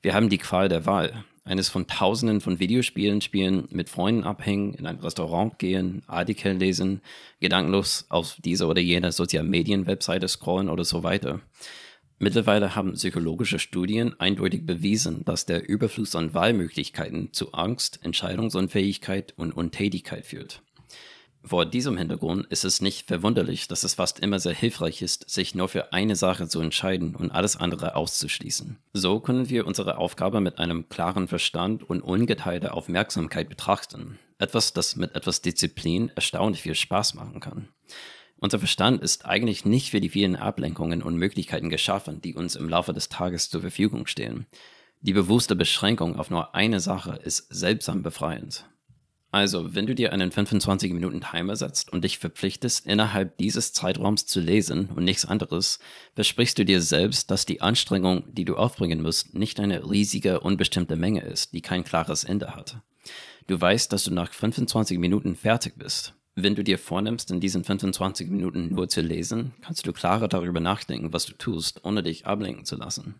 Wir 0.00 0.14
haben 0.14 0.30
die 0.30 0.38
Qual 0.38 0.70
der 0.70 0.86
Wahl. 0.86 1.24
Eines 1.44 1.68
von 1.68 1.86
Tausenden 1.86 2.40
von 2.40 2.60
Videospielen 2.60 3.20
spielen, 3.20 3.66
mit 3.70 3.88
Freunden 3.88 4.24
abhängen, 4.24 4.74
in 4.74 4.86
ein 4.86 5.00
Restaurant 5.00 5.58
gehen, 5.58 6.02
Artikel 6.06 6.52
lesen, 6.52 7.00
gedankenlos 7.40 8.06
auf 8.08 8.36
diese 8.44 8.66
oder 8.66 8.80
jene 8.80 9.10
Sozialmedien-Webseite 9.10 10.28
scrollen 10.28 10.68
oder 10.68 10.84
so 10.84 11.02
weiter. 11.02 11.40
Mittlerweile 12.18 12.76
haben 12.76 12.92
psychologische 12.92 13.58
Studien 13.58 14.14
eindeutig 14.20 14.66
bewiesen, 14.66 15.24
dass 15.24 15.46
der 15.46 15.66
Überfluss 15.66 16.14
an 16.14 16.34
Wahlmöglichkeiten 16.34 17.32
zu 17.32 17.52
Angst, 17.52 18.00
Entscheidungsunfähigkeit 18.02 19.32
und 19.38 19.56
Untätigkeit 19.56 20.26
führt. 20.26 20.60
Vor 21.42 21.64
diesem 21.64 21.96
Hintergrund 21.96 22.46
ist 22.48 22.64
es 22.64 22.82
nicht 22.82 23.08
verwunderlich, 23.08 23.66
dass 23.66 23.82
es 23.82 23.94
fast 23.94 24.20
immer 24.20 24.38
sehr 24.38 24.52
hilfreich 24.52 25.00
ist, 25.00 25.28
sich 25.30 25.54
nur 25.54 25.68
für 25.68 25.92
eine 25.92 26.14
Sache 26.14 26.48
zu 26.48 26.60
entscheiden 26.60 27.16
und 27.16 27.30
alles 27.30 27.56
andere 27.56 27.96
auszuschließen. 27.96 28.78
So 28.92 29.20
können 29.20 29.48
wir 29.48 29.66
unsere 29.66 29.96
Aufgabe 29.96 30.40
mit 30.40 30.58
einem 30.58 30.88
klaren 30.90 31.28
Verstand 31.28 31.82
und 31.88 32.02
ungeteilter 32.02 32.74
Aufmerksamkeit 32.74 33.48
betrachten. 33.48 34.18
Etwas, 34.38 34.74
das 34.74 34.96
mit 34.96 35.14
etwas 35.14 35.40
Disziplin 35.40 36.12
erstaunlich 36.14 36.62
viel 36.62 36.74
Spaß 36.74 37.14
machen 37.14 37.40
kann. 37.40 37.68
Unser 38.36 38.58
Verstand 38.58 39.02
ist 39.02 39.26
eigentlich 39.26 39.64
nicht 39.64 39.90
für 39.90 40.00
die 40.00 40.08
vielen 40.08 40.36
Ablenkungen 40.36 41.02
und 41.02 41.16
Möglichkeiten 41.16 41.68
geschaffen, 41.68 42.20
die 42.20 42.34
uns 42.34 42.56
im 42.56 42.68
Laufe 42.68 42.92
des 42.92 43.08
Tages 43.08 43.50
zur 43.50 43.60
Verfügung 43.62 44.06
stehen. 44.06 44.46
Die 45.00 45.12
bewusste 45.14 45.56
Beschränkung 45.56 46.18
auf 46.18 46.30
nur 46.30 46.54
eine 46.54 46.80
Sache 46.80 47.18
ist 47.22 47.46
seltsam 47.50 48.02
befreiend. 48.02 48.66
Also, 49.32 49.74
wenn 49.74 49.86
du 49.86 49.94
dir 49.94 50.12
einen 50.12 50.32
25 50.32 50.92
Minuten 50.92 51.20
Timer 51.20 51.54
setzt 51.54 51.92
und 51.92 52.02
dich 52.02 52.18
verpflichtest, 52.18 52.86
innerhalb 52.86 53.38
dieses 53.38 53.72
Zeitraums 53.72 54.26
zu 54.26 54.40
lesen 54.40 54.88
und 54.94 55.04
nichts 55.04 55.24
anderes, 55.24 55.78
versprichst 56.16 56.58
du 56.58 56.64
dir 56.64 56.82
selbst, 56.82 57.30
dass 57.30 57.46
die 57.46 57.60
Anstrengung, 57.60 58.24
die 58.34 58.44
du 58.44 58.56
aufbringen 58.56 59.02
musst, 59.02 59.34
nicht 59.34 59.60
eine 59.60 59.88
riesige, 59.88 60.40
unbestimmte 60.40 60.96
Menge 60.96 61.20
ist, 61.20 61.52
die 61.52 61.62
kein 61.62 61.84
klares 61.84 62.24
Ende 62.24 62.56
hat. 62.56 62.78
Du 63.46 63.60
weißt, 63.60 63.92
dass 63.92 64.04
du 64.04 64.12
nach 64.12 64.32
25 64.32 64.98
Minuten 64.98 65.36
fertig 65.36 65.74
bist. 65.76 66.14
Wenn 66.34 66.56
du 66.56 66.64
dir 66.64 66.78
vornimmst, 66.78 67.30
in 67.30 67.40
diesen 67.40 67.64
25 67.64 68.30
Minuten 68.30 68.74
nur 68.74 68.88
zu 68.88 69.00
lesen, 69.00 69.52
kannst 69.62 69.86
du 69.86 69.92
klarer 69.92 70.26
darüber 70.26 70.60
nachdenken, 70.60 71.12
was 71.12 71.26
du 71.26 71.34
tust, 71.34 71.84
ohne 71.84 72.02
dich 72.02 72.26
ablenken 72.26 72.64
zu 72.64 72.76
lassen. 72.76 73.14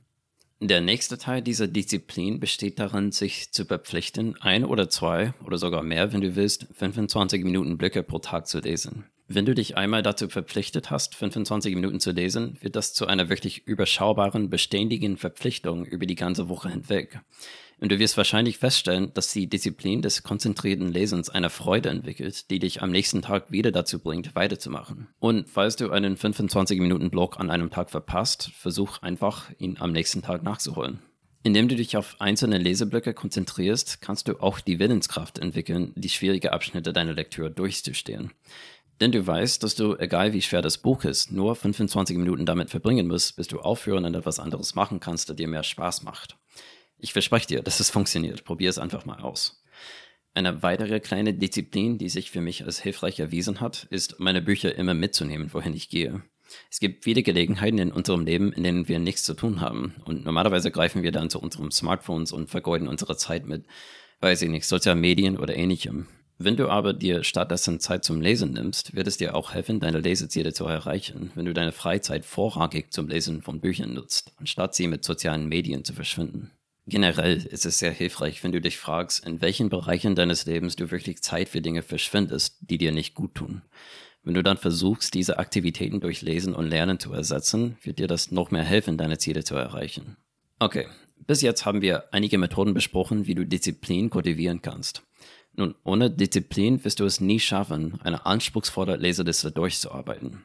Der 0.62 0.82
nächste 0.82 1.16
Teil 1.16 1.40
dieser 1.40 1.68
Disziplin 1.68 2.38
besteht 2.38 2.78
darin, 2.78 3.12
sich 3.12 3.50
zu 3.50 3.64
verpflichten, 3.64 4.36
ein 4.42 4.66
oder 4.66 4.90
zwei 4.90 5.32
oder 5.42 5.56
sogar 5.56 5.82
mehr, 5.82 6.12
wenn 6.12 6.20
du 6.20 6.36
willst, 6.36 6.66
25 6.74 7.44
Minuten 7.44 7.78
Blöcke 7.78 8.02
pro 8.02 8.18
Tag 8.18 8.46
zu 8.46 8.58
lesen. 8.58 9.06
Wenn 9.26 9.46
du 9.46 9.54
dich 9.54 9.78
einmal 9.78 10.02
dazu 10.02 10.28
verpflichtet 10.28 10.90
hast, 10.90 11.14
25 11.14 11.74
Minuten 11.76 11.98
zu 11.98 12.10
lesen, 12.10 12.58
wird 12.60 12.76
das 12.76 12.92
zu 12.92 13.06
einer 13.06 13.30
wirklich 13.30 13.66
überschaubaren, 13.66 14.50
beständigen 14.50 15.16
Verpflichtung 15.16 15.86
über 15.86 16.04
die 16.04 16.14
ganze 16.14 16.50
Woche 16.50 16.68
hinweg. 16.68 17.20
Und 17.80 17.90
du 17.90 17.98
wirst 17.98 18.18
wahrscheinlich 18.18 18.58
feststellen, 18.58 19.10
dass 19.14 19.32
die 19.32 19.48
Disziplin 19.48 20.02
des 20.02 20.22
konzentrierten 20.22 20.92
Lesens 20.92 21.30
eine 21.30 21.48
Freude 21.48 21.88
entwickelt, 21.88 22.50
die 22.50 22.58
dich 22.58 22.82
am 22.82 22.90
nächsten 22.90 23.22
Tag 23.22 23.50
wieder 23.50 23.72
dazu 23.72 23.98
bringt, 23.98 24.34
weiterzumachen. 24.34 25.08
Und 25.18 25.48
falls 25.48 25.76
du 25.76 25.90
einen 25.90 26.16
25-Minuten-Block 26.16 27.40
an 27.40 27.48
einem 27.48 27.70
Tag 27.70 27.90
verpasst, 27.90 28.50
versuch 28.54 29.00
einfach, 29.00 29.50
ihn 29.58 29.78
am 29.80 29.92
nächsten 29.92 30.20
Tag 30.20 30.42
nachzuholen. 30.42 30.98
Indem 31.42 31.68
du 31.68 31.74
dich 31.74 31.96
auf 31.96 32.16
einzelne 32.20 32.58
Leseblöcke 32.58 33.14
konzentrierst, 33.14 34.02
kannst 34.02 34.28
du 34.28 34.42
auch 34.42 34.60
die 34.60 34.78
Willenskraft 34.78 35.38
entwickeln, 35.38 35.92
die 35.96 36.10
schwierige 36.10 36.52
Abschnitte 36.52 36.92
deiner 36.92 37.14
Lektüre 37.14 37.50
durchzustehen. 37.50 38.30
Denn 39.00 39.12
du 39.12 39.26
weißt, 39.26 39.62
dass 39.62 39.74
du, 39.74 39.96
egal 39.96 40.34
wie 40.34 40.42
schwer 40.42 40.60
das 40.60 40.76
Buch 40.76 41.04
ist, 41.04 41.32
nur 41.32 41.56
25 41.56 42.18
Minuten 42.18 42.44
damit 42.44 42.68
verbringen 42.68 43.06
musst, 43.06 43.36
bis 43.36 43.48
du 43.48 43.60
aufhören 43.60 44.04
und 44.04 44.14
etwas 44.14 44.38
anderes 44.38 44.74
machen 44.74 45.00
kannst, 45.00 45.30
das 45.30 45.36
dir 45.36 45.48
mehr 45.48 45.62
Spaß 45.62 46.02
macht. 46.02 46.36
Ich 47.00 47.12
verspreche 47.12 47.46
dir, 47.46 47.62
dass 47.62 47.80
es 47.80 47.90
funktioniert. 47.90 48.44
Probier 48.44 48.70
es 48.70 48.78
einfach 48.78 49.06
mal 49.06 49.20
aus. 49.20 49.62
Eine 50.32 50.62
weitere 50.62 51.00
kleine 51.00 51.34
Disziplin, 51.34 51.98
die 51.98 52.08
sich 52.08 52.30
für 52.30 52.40
mich 52.40 52.64
als 52.64 52.80
hilfreich 52.80 53.18
erwiesen 53.18 53.60
hat, 53.60 53.88
ist, 53.90 54.20
meine 54.20 54.42
Bücher 54.42 54.74
immer 54.76 54.94
mitzunehmen, 54.94 55.52
wohin 55.52 55.74
ich 55.74 55.88
gehe. 55.88 56.22
Es 56.70 56.78
gibt 56.78 57.04
viele 57.04 57.22
Gelegenheiten 57.22 57.78
in 57.78 57.92
unserem 57.92 58.24
Leben, 58.24 58.52
in 58.52 58.62
denen 58.62 58.88
wir 58.88 58.98
nichts 58.98 59.24
zu 59.24 59.34
tun 59.34 59.60
haben. 59.60 59.94
Und 60.04 60.24
normalerweise 60.24 60.70
greifen 60.70 61.02
wir 61.02 61.12
dann 61.12 61.30
zu 61.30 61.40
unserem 61.40 61.70
Smartphones 61.70 62.32
und 62.32 62.50
vergeuden 62.50 62.88
unsere 62.88 63.16
Zeit 63.16 63.46
mit, 63.46 63.64
weiß 64.20 64.42
ich 64.42 64.50
nicht, 64.50 64.66
sozialen 64.66 65.00
Medien 65.00 65.36
oder 65.36 65.56
ähnlichem. 65.56 66.06
Wenn 66.38 66.56
du 66.56 66.68
aber 66.68 66.92
dir 66.92 67.22
stattdessen 67.22 67.80
Zeit 67.80 68.04
zum 68.04 68.20
Lesen 68.20 68.52
nimmst, 68.52 68.94
wird 68.94 69.06
es 69.06 69.18
dir 69.18 69.34
auch 69.34 69.52
helfen, 69.52 69.78
deine 69.78 70.00
Leseziele 70.00 70.52
zu 70.52 70.64
erreichen, 70.64 71.32
wenn 71.34 71.44
du 71.44 71.52
deine 71.52 71.72
Freizeit 71.72 72.24
vorrangig 72.24 72.92
zum 72.92 73.08
Lesen 73.08 73.42
von 73.42 73.60
Büchern 73.60 73.94
nutzt, 73.94 74.32
anstatt 74.38 74.74
sie 74.74 74.86
mit 74.86 75.04
sozialen 75.04 75.48
Medien 75.48 75.84
zu 75.84 75.92
verschwinden. 75.92 76.50
Generell 76.86 77.46
ist 77.46 77.66
es 77.66 77.78
sehr 77.78 77.92
hilfreich, 77.92 78.42
wenn 78.42 78.52
du 78.52 78.60
dich 78.60 78.78
fragst, 78.78 79.24
in 79.24 79.40
welchen 79.40 79.68
Bereichen 79.68 80.14
deines 80.14 80.46
Lebens 80.46 80.76
du 80.76 80.90
wirklich 80.90 81.22
Zeit 81.22 81.48
für 81.48 81.60
Dinge 81.60 81.82
verschwendest, 81.82 82.56
die 82.60 82.78
dir 82.78 82.92
nicht 82.92 83.14
gut 83.14 83.34
tun. 83.34 83.62
Wenn 84.22 84.34
du 84.34 84.42
dann 84.42 84.58
versuchst, 84.58 85.14
diese 85.14 85.38
Aktivitäten 85.38 86.00
durch 86.00 86.20
Lesen 86.20 86.54
und 86.54 86.68
Lernen 86.68 86.98
zu 86.98 87.12
ersetzen, 87.12 87.78
wird 87.82 87.98
dir 87.98 88.06
das 88.06 88.30
noch 88.30 88.50
mehr 88.50 88.64
helfen, 88.64 88.98
deine 88.98 89.18
Ziele 89.18 89.44
zu 89.44 89.54
erreichen. 89.54 90.16
Okay, 90.58 90.86
bis 91.26 91.40
jetzt 91.40 91.64
haben 91.64 91.80
wir 91.80 92.12
einige 92.12 92.36
Methoden 92.36 92.74
besprochen, 92.74 93.26
wie 93.26 93.34
du 93.34 93.46
Disziplin 93.46 94.10
kultivieren 94.10 94.60
kannst. 94.62 95.02
Nun, 95.54 95.74
ohne 95.84 96.10
Disziplin 96.10 96.84
wirst 96.84 97.00
du 97.00 97.04
es 97.04 97.20
nie 97.20 97.40
schaffen, 97.40 97.98
eine 98.02 98.26
anspruchsvolle 98.26 98.96
Leseliste 98.96 99.50
durchzuarbeiten. 99.50 100.44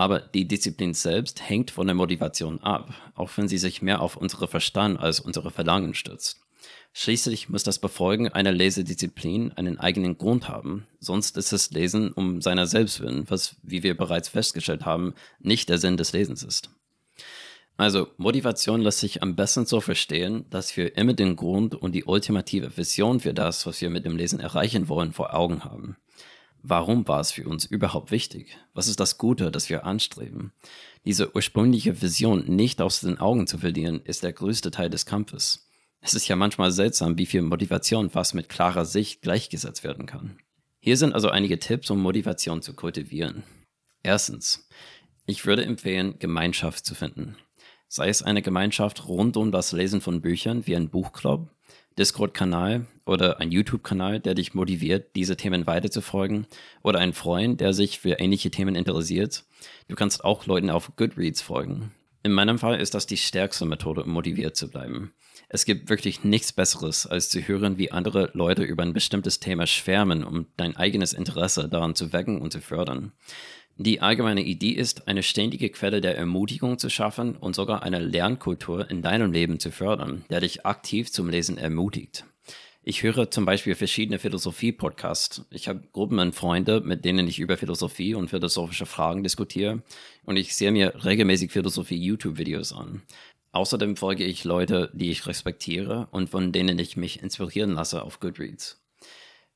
Aber 0.00 0.20
die 0.20 0.48
Disziplin 0.48 0.94
selbst 0.94 1.46
hängt 1.46 1.70
von 1.70 1.86
der 1.86 1.94
Motivation 1.94 2.58
ab, 2.62 2.94
auch 3.14 3.30
wenn 3.36 3.48
sie 3.48 3.58
sich 3.58 3.82
mehr 3.82 4.00
auf 4.00 4.16
unsere 4.16 4.48
Verstand 4.48 4.98
als 4.98 5.20
unsere 5.20 5.50
Verlangen 5.50 5.92
stützt. 5.92 6.40
Schließlich 6.94 7.50
muss 7.50 7.64
das 7.64 7.78
Befolgen 7.78 8.28
einer 8.28 8.50
Lesedisziplin 8.50 9.52
einen 9.52 9.78
eigenen 9.78 10.16
Grund 10.16 10.48
haben, 10.48 10.86
sonst 11.00 11.36
ist 11.36 11.52
es 11.52 11.70
Lesen 11.72 12.12
um 12.12 12.40
seiner 12.40 12.66
selbst 12.66 13.00
willen, 13.00 13.28
was, 13.28 13.56
wie 13.62 13.82
wir 13.82 13.94
bereits 13.94 14.30
festgestellt 14.30 14.86
haben, 14.86 15.12
nicht 15.38 15.68
der 15.68 15.76
Sinn 15.76 15.98
des 15.98 16.14
Lesens 16.14 16.44
ist. 16.44 16.70
Also 17.76 18.08
Motivation 18.16 18.80
lässt 18.80 19.00
sich 19.00 19.22
am 19.22 19.36
besten 19.36 19.66
so 19.66 19.82
verstehen, 19.82 20.46
dass 20.48 20.74
wir 20.78 20.96
immer 20.96 21.12
den 21.12 21.36
Grund 21.36 21.74
und 21.74 21.92
die 21.92 22.04
ultimative 22.04 22.74
Vision 22.74 23.20
für 23.20 23.34
das, 23.34 23.66
was 23.66 23.82
wir 23.82 23.90
mit 23.90 24.06
dem 24.06 24.16
Lesen 24.16 24.40
erreichen 24.40 24.88
wollen, 24.88 25.12
vor 25.12 25.34
Augen 25.34 25.62
haben. 25.62 25.98
Warum 26.62 27.08
war 27.08 27.20
es 27.20 27.32
für 27.32 27.48
uns 27.48 27.64
überhaupt 27.64 28.10
wichtig? 28.10 28.58
Was 28.74 28.86
ist 28.86 29.00
das 29.00 29.16
Gute, 29.16 29.50
das 29.50 29.70
wir 29.70 29.84
anstreben? 29.86 30.52
Diese 31.06 31.34
ursprüngliche 31.34 32.02
Vision 32.02 32.44
nicht 32.44 32.82
aus 32.82 33.00
den 33.00 33.18
Augen 33.18 33.46
zu 33.46 33.58
verlieren, 33.58 34.00
ist 34.04 34.22
der 34.22 34.34
größte 34.34 34.70
Teil 34.70 34.90
des 34.90 35.06
Kampfes. 35.06 35.70
Es 36.02 36.14
ist 36.14 36.28
ja 36.28 36.36
manchmal 36.36 36.70
seltsam, 36.70 37.16
wie 37.16 37.26
viel 37.26 37.42
Motivation 37.42 38.10
fast 38.10 38.34
mit 38.34 38.48
klarer 38.48 38.84
Sicht 38.84 39.22
gleichgesetzt 39.22 39.84
werden 39.84 40.06
kann. 40.06 40.38
Hier 40.80 40.96
sind 40.96 41.14
also 41.14 41.30
einige 41.30 41.58
Tipps, 41.58 41.90
um 41.90 42.00
Motivation 42.00 42.62
zu 42.62 42.74
kultivieren. 42.74 43.42
Erstens, 44.02 44.68
ich 45.26 45.46
würde 45.46 45.64
empfehlen, 45.64 46.18
Gemeinschaft 46.18 46.84
zu 46.84 46.94
finden. 46.94 47.36
Sei 47.88 48.08
es 48.08 48.22
eine 48.22 48.42
Gemeinschaft 48.42 49.08
rund 49.08 49.36
um 49.36 49.50
das 49.50 49.72
Lesen 49.72 50.00
von 50.00 50.20
Büchern 50.20 50.66
wie 50.66 50.76
ein 50.76 50.90
Buchclub 50.90 51.50
Discord-Kanal 51.98 52.86
oder 53.06 53.40
ein 53.40 53.50
YouTube-Kanal, 53.50 54.20
der 54.20 54.34
dich 54.34 54.54
motiviert, 54.54 55.16
diese 55.16 55.36
Themen 55.36 55.66
weiterzufolgen 55.66 56.46
oder 56.82 56.98
ein 56.98 57.12
Freund, 57.12 57.60
der 57.60 57.72
sich 57.72 57.98
für 58.00 58.20
ähnliche 58.20 58.50
Themen 58.50 58.74
interessiert. 58.74 59.44
Du 59.88 59.96
kannst 59.96 60.24
auch 60.24 60.46
Leuten 60.46 60.70
auf 60.70 60.92
Goodreads 60.96 61.42
folgen. 61.42 61.92
In 62.22 62.32
meinem 62.32 62.58
Fall 62.58 62.80
ist 62.80 62.94
das 62.94 63.06
die 63.06 63.16
stärkste 63.16 63.64
Methode, 63.64 64.04
um 64.04 64.10
motiviert 64.10 64.54
zu 64.54 64.68
bleiben. 64.70 65.12
Es 65.48 65.64
gibt 65.64 65.88
wirklich 65.88 66.22
nichts 66.22 66.52
Besseres, 66.52 67.06
als 67.06 67.28
zu 67.28 67.40
hören, 67.40 67.78
wie 67.78 67.90
andere 67.90 68.30
Leute 68.34 68.62
über 68.62 68.82
ein 68.82 68.92
bestimmtes 68.92 69.40
Thema 69.40 69.66
schwärmen, 69.66 70.22
um 70.22 70.46
dein 70.56 70.76
eigenes 70.76 71.12
Interesse 71.12 71.68
daran 71.68 71.94
zu 71.94 72.12
wecken 72.12 72.40
und 72.40 72.52
zu 72.52 72.60
fördern. 72.60 73.12
Die 73.82 74.02
allgemeine 74.02 74.42
Idee 74.42 74.72
ist, 74.72 75.08
eine 75.08 75.22
ständige 75.22 75.70
Quelle 75.70 76.02
der 76.02 76.14
Ermutigung 76.14 76.78
zu 76.78 76.90
schaffen 76.90 77.34
und 77.34 77.56
sogar 77.56 77.82
eine 77.82 77.98
Lernkultur 77.98 78.90
in 78.90 79.00
deinem 79.00 79.32
Leben 79.32 79.58
zu 79.58 79.70
fördern, 79.70 80.22
der 80.28 80.40
dich 80.40 80.66
aktiv 80.66 81.10
zum 81.10 81.30
Lesen 81.30 81.56
ermutigt. 81.56 82.26
Ich 82.82 83.02
höre 83.02 83.30
zum 83.30 83.46
Beispiel 83.46 83.74
verschiedene 83.74 84.18
Philosophie-Podcasts. 84.18 85.46
Ich 85.50 85.66
habe 85.66 85.80
Gruppen 85.94 86.18
an 86.18 86.34
Freunde, 86.34 86.82
mit 86.82 87.06
denen 87.06 87.26
ich 87.26 87.38
über 87.38 87.56
Philosophie 87.56 88.14
und 88.14 88.28
philosophische 88.28 88.84
Fragen 88.84 89.22
diskutiere 89.22 89.82
und 90.26 90.36
ich 90.36 90.54
sehe 90.54 90.72
mir 90.72 91.02
regelmäßig 91.02 91.50
Philosophie-YouTube-Videos 91.50 92.74
an. 92.74 93.00
Außerdem 93.52 93.96
folge 93.96 94.24
ich 94.24 94.44
Leute, 94.44 94.90
die 94.92 95.10
ich 95.10 95.26
respektiere 95.26 96.06
und 96.10 96.28
von 96.28 96.52
denen 96.52 96.78
ich 96.78 96.98
mich 96.98 97.22
inspirieren 97.22 97.72
lasse 97.72 98.02
auf 98.02 98.20
Goodreads. 98.20 98.79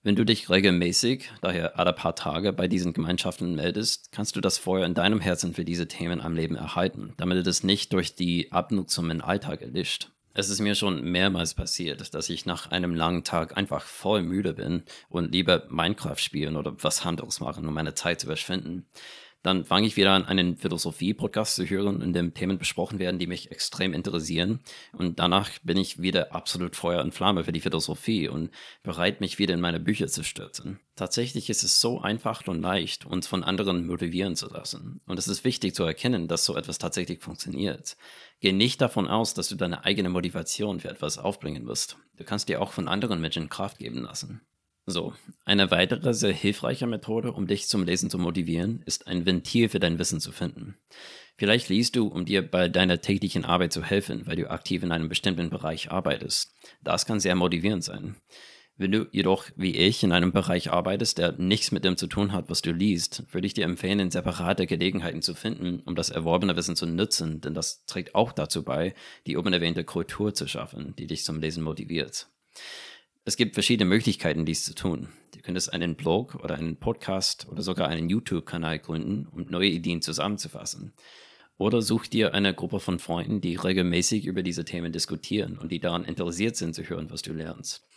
Wenn 0.04 0.16
du 0.16 0.26
dich 0.26 0.50
regelmäßig, 0.50 1.30
daher 1.40 1.78
alle 1.78 1.94
paar 1.94 2.14
Tage, 2.14 2.52
bei 2.52 2.68
diesen 2.68 2.92
Gemeinschaften 2.92 3.54
meldest, 3.54 4.12
kannst 4.12 4.36
du 4.36 4.42
das 4.42 4.58
Feuer 4.58 4.84
in 4.84 4.92
deinem 4.92 5.18
Herzen 5.18 5.54
für 5.54 5.64
diese 5.64 5.88
Themen 5.88 6.20
am 6.20 6.34
Leben 6.34 6.56
erhalten, 6.56 7.14
damit 7.16 7.46
es 7.46 7.64
nicht 7.64 7.90
durch 7.94 8.14
die 8.14 8.52
Abnutzung 8.52 9.10
im 9.10 9.22
Alltag 9.22 9.62
erlischt. 9.62 10.10
Es 10.34 10.50
ist 10.50 10.60
mir 10.60 10.74
schon 10.74 11.10
mehrmals 11.10 11.54
passiert, 11.54 12.12
dass 12.12 12.28
ich 12.28 12.44
nach 12.44 12.70
einem 12.70 12.94
langen 12.94 13.24
Tag 13.24 13.56
einfach 13.56 13.86
voll 13.86 14.20
müde 14.20 14.52
bin 14.52 14.82
und 15.08 15.32
lieber 15.32 15.62
Minecraft 15.70 16.18
spielen 16.18 16.56
oder 16.56 16.76
was 16.82 17.06
anderes 17.06 17.40
machen, 17.40 17.66
um 17.66 17.72
meine 17.72 17.94
Zeit 17.94 18.20
zu 18.20 18.26
verschwinden. 18.26 18.84
Dann 19.44 19.66
fange 19.66 19.86
ich 19.86 19.96
wieder 19.96 20.12
an, 20.12 20.24
einen 20.24 20.56
Philosophie-Podcast 20.56 21.54
zu 21.54 21.66
hören, 21.66 22.00
in 22.00 22.14
dem 22.14 22.32
Themen 22.32 22.56
besprochen 22.56 22.98
werden, 22.98 23.18
die 23.18 23.26
mich 23.26 23.52
extrem 23.52 23.92
interessieren. 23.92 24.60
Und 24.94 25.18
danach 25.18 25.50
bin 25.62 25.76
ich 25.76 26.00
wieder 26.00 26.34
absolut 26.34 26.76
Feuer 26.76 27.04
und 27.04 27.12
Flamme 27.12 27.44
für 27.44 27.52
die 27.52 27.60
Philosophie 27.60 28.26
und 28.26 28.50
bereit, 28.82 29.20
mich 29.20 29.38
wieder 29.38 29.52
in 29.52 29.60
meine 29.60 29.80
Bücher 29.80 30.08
zu 30.08 30.24
stürzen. 30.24 30.80
Tatsächlich 30.96 31.50
ist 31.50 31.62
es 31.62 31.78
so 31.78 32.00
einfach 32.00 32.46
und 32.48 32.62
leicht, 32.62 33.04
uns 33.04 33.26
von 33.26 33.44
anderen 33.44 33.86
motivieren 33.86 34.34
zu 34.34 34.48
lassen. 34.48 35.02
Und 35.06 35.18
es 35.18 35.28
ist 35.28 35.44
wichtig 35.44 35.74
zu 35.74 35.84
erkennen, 35.84 36.26
dass 36.26 36.46
so 36.46 36.56
etwas 36.56 36.78
tatsächlich 36.78 37.20
funktioniert. 37.20 37.98
Geh 38.40 38.52
nicht 38.52 38.80
davon 38.80 39.06
aus, 39.06 39.34
dass 39.34 39.48
du 39.48 39.56
deine 39.56 39.84
eigene 39.84 40.08
Motivation 40.08 40.80
für 40.80 40.88
etwas 40.88 41.18
aufbringen 41.18 41.66
wirst. 41.66 41.98
Du 42.16 42.24
kannst 42.24 42.48
dir 42.48 42.62
auch 42.62 42.72
von 42.72 42.88
anderen 42.88 43.20
Menschen 43.20 43.50
Kraft 43.50 43.76
geben 43.76 44.04
lassen. 44.04 44.40
So, 44.86 45.14
eine 45.46 45.70
weitere 45.70 46.12
sehr 46.12 46.32
hilfreiche 46.32 46.86
Methode, 46.86 47.32
um 47.32 47.46
dich 47.46 47.68
zum 47.68 47.84
Lesen 47.84 48.10
zu 48.10 48.18
motivieren, 48.18 48.82
ist 48.84 49.06
ein 49.06 49.24
Ventil 49.24 49.70
für 49.70 49.80
dein 49.80 49.98
Wissen 49.98 50.20
zu 50.20 50.30
finden. 50.30 50.76
Vielleicht 51.36 51.70
liest 51.70 51.96
du, 51.96 52.06
um 52.08 52.26
dir 52.26 52.48
bei 52.48 52.68
deiner 52.68 53.00
täglichen 53.00 53.46
Arbeit 53.46 53.72
zu 53.72 53.82
helfen, 53.82 54.26
weil 54.26 54.36
du 54.36 54.50
aktiv 54.50 54.82
in 54.82 54.92
einem 54.92 55.08
bestimmten 55.08 55.48
Bereich 55.48 55.90
arbeitest. 55.90 56.52
Das 56.82 57.06
kann 57.06 57.18
sehr 57.18 57.34
motivierend 57.34 57.82
sein. 57.82 58.16
Wenn 58.76 58.92
du 58.92 59.06
jedoch 59.10 59.46
wie 59.56 59.74
ich 59.74 60.02
in 60.02 60.12
einem 60.12 60.32
Bereich 60.32 60.70
arbeitest, 60.70 61.16
der 61.16 61.32
nichts 61.32 61.70
mit 61.72 61.84
dem 61.84 61.96
zu 61.96 62.06
tun 62.06 62.32
hat, 62.32 62.50
was 62.50 62.60
du 62.60 62.72
liest, 62.72 63.22
würde 63.32 63.46
ich 63.46 63.54
dir 63.54 63.64
empfehlen, 63.64 64.10
separate 64.10 64.66
Gelegenheiten 64.66 65.22
zu 65.22 65.34
finden, 65.34 65.80
um 65.86 65.94
das 65.94 66.10
erworbene 66.10 66.56
Wissen 66.56 66.76
zu 66.76 66.84
nutzen, 66.86 67.40
denn 67.40 67.54
das 67.54 67.86
trägt 67.86 68.14
auch 68.14 68.32
dazu 68.32 68.64
bei, 68.64 68.94
die 69.26 69.36
oben 69.36 69.52
erwähnte 69.52 69.84
Kultur 69.84 70.34
zu 70.34 70.46
schaffen, 70.46 70.94
die 70.98 71.06
dich 71.06 71.24
zum 71.24 71.40
Lesen 71.40 71.62
motiviert. 71.62 72.26
Es 73.26 73.38
gibt 73.38 73.54
verschiedene 73.54 73.88
Möglichkeiten, 73.88 74.44
dies 74.44 74.66
zu 74.66 74.74
tun. 74.74 75.08
Du 75.34 75.40
könntest 75.40 75.72
einen 75.72 75.94
Blog 75.94 76.34
oder 76.34 76.56
einen 76.56 76.76
Podcast 76.76 77.48
oder 77.50 77.62
sogar 77.62 77.88
einen 77.88 78.10
YouTube-Kanal 78.10 78.78
gründen, 78.80 79.26
um 79.32 79.46
neue 79.48 79.70
Ideen 79.70 80.02
zusammenzufassen. 80.02 80.92
Oder 81.56 81.80
such 81.80 82.06
dir 82.06 82.34
eine 82.34 82.52
Gruppe 82.52 82.80
von 82.80 82.98
Freunden, 82.98 83.40
die 83.40 83.56
regelmäßig 83.56 84.26
über 84.26 84.42
diese 84.42 84.66
Themen 84.66 84.92
diskutieren 84.92 85.56
und 85.56 85.72
die 85.72 85.80
daran 85.80 86.04
interessiert 86.04 86.56
sind 86.56 86.74
zu 86.74 86.82
hören, 86.82 87.10
was 87.10 87.22
du 87.22 87.32
lernst. 87.32 87.88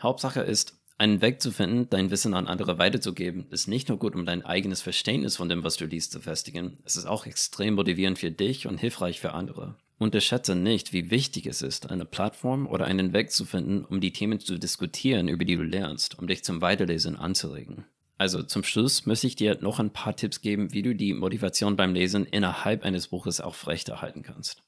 Hauptsache 0.00 0.40
ist, 0.40 0.78
einen 0.96 1.20
Weg 1.20 1.42
zu 1.42 1.52
finden, 1.52 1.90
dein 1.90 2.10
Wissen 2.10 2.32
an 2.32 2.46
andere 2.46 2.78
weiterzugeben, 2.78 3.48
ist 3.50 3.68
nicht 3.68 3.90
nur 3.90 3.98
gut, 3.98 4.14
um 4.14 4.24
dein 4.24 4.42
eigenes 4.42 4.80
Verständnis 4.80 5.36
von 5.36 5.50
dem, 5.50 5.64
was 5.64 5.76
du 5.76 5.84
liest, 5.84 6.12
zu 6.12 6.20
festigen, 6.20 6.78
es 6.86 6.96
ist 6.96 7.04
auch 7.04 7.26
extrem 7.26 7.74
motivierend 7.74 8.18
für 8.18 8.30
dich 8.30 8.66
und 8.66 8.78
hilfreich 8.78 9.20
für 9.20 9.34
andere. 9.34 9.76
Unterschätze 9.98 10.54
nicht, 10.54 10.92
wie 10.92 11.10
wichtig 11.10 11.46
es 11.46 11.62
ist, 11.62 11.90
eine 11.90 12.04
Plattform 12.04 12.66
oder 12.66 12.86
einen 12.86 13.12
Weg 13.12 13.30
zu 13.30 13.44
finden, 13.44 13.84
um 13.84 14.00
die 14.00 14.12
Themen 14.12 14.40
zu 14.40 14.58
diskutieren, 14.58 15.28
über 15.28 15.44
die 15.44 15.56
du 15.56 15.62
lernst, 15.62 16.18
um 16.18 16.26
dich 16.26 16.42
zum 16.44 16.60
Weiterlesen 16.60 17.16
anzuregen. 17.16 17.84
Also 18.18 18.42
zum 18.42 18.62
Schluss 18.62 19.06
möchte 19.06 19.26
ich 19.26 19.36
dir 19.36 19.58
noch 19.60 19.78
ein 19.78 19.92
paar 19.92 20.14
Tipps 20.14 20.40
geben, 20.40 20.72
wie 20.72 20.82
du 20.82 20.94
die 20.94 21.14
Motivation 21.14 21.76
beim 21.76 21.94
Lesen 21.94 22.24
innerhalb 22.24 22.84
eines 22.84 23.08
Buches 23.08 23.40
aufrechterhalten 23.40 24.22
kannst. 24.22 24.62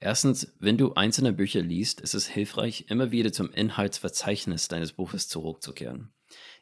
Erstens, 0.00 0.52
wenn 0.58 0.76
du 0.76 0.94
einzelne 0.94 1.32
Bücher 1.32 1.62
liest, 1.62 2.00
ist 2.00 2.14
es 2.14 2.26
hilfreich, 2.26 2.86
immer 2.88 3.10
wieder 3.10 3.32
zum 3.32 3.50
Inhaltsverzeichnis 3.50 4.68
deines 4.68 4.92
Buches 4.92 5.28
zurückzukehren. 5.28 6.12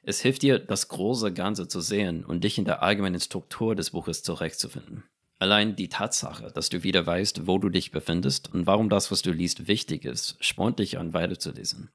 Es 0.02 0.20
hilft 0.20 0.42
dir, 0.42 0.58
das 0.58 0.88
große 0.88 1.32
Ganze 1.32 1.68
zu 1.68 1.80
sehen 1.80 2.24
und 2.24 2.44
dich 2.44 2.58
in 2.58 2.64
der 2.64 2.82
allgemeinen 2.82 3.20
Struktur 3.20 3.74
des 3.74 3.90
Buches 3.90 4.22
zurechtzufinden. 4.22 5.04
Allein 5.42 5.74
die 5.74 5.88
Tatsache, 5.88 6.52
dass 6.54 6.68
du 6.68 6.84
wieder 6.84 7.04
weißt, 7.04 7.48
wo 7.48 7.58
du 7.58 7.68
dich 7.68 7.90
befindest 7.90 8.54
und 8.54 8.68
warum 8.68 8.88
das, 8.88 9.10
was 9.10 9.22
du 9.22 9.32
liest, 9.32 9.66
wichtig 9.66 10.04
ist, 10.04 10.36
spornt 10.38 10.78
dich 10.78 10.98
an, 10.98 11.14
weiterzulesen. 11.14 11.90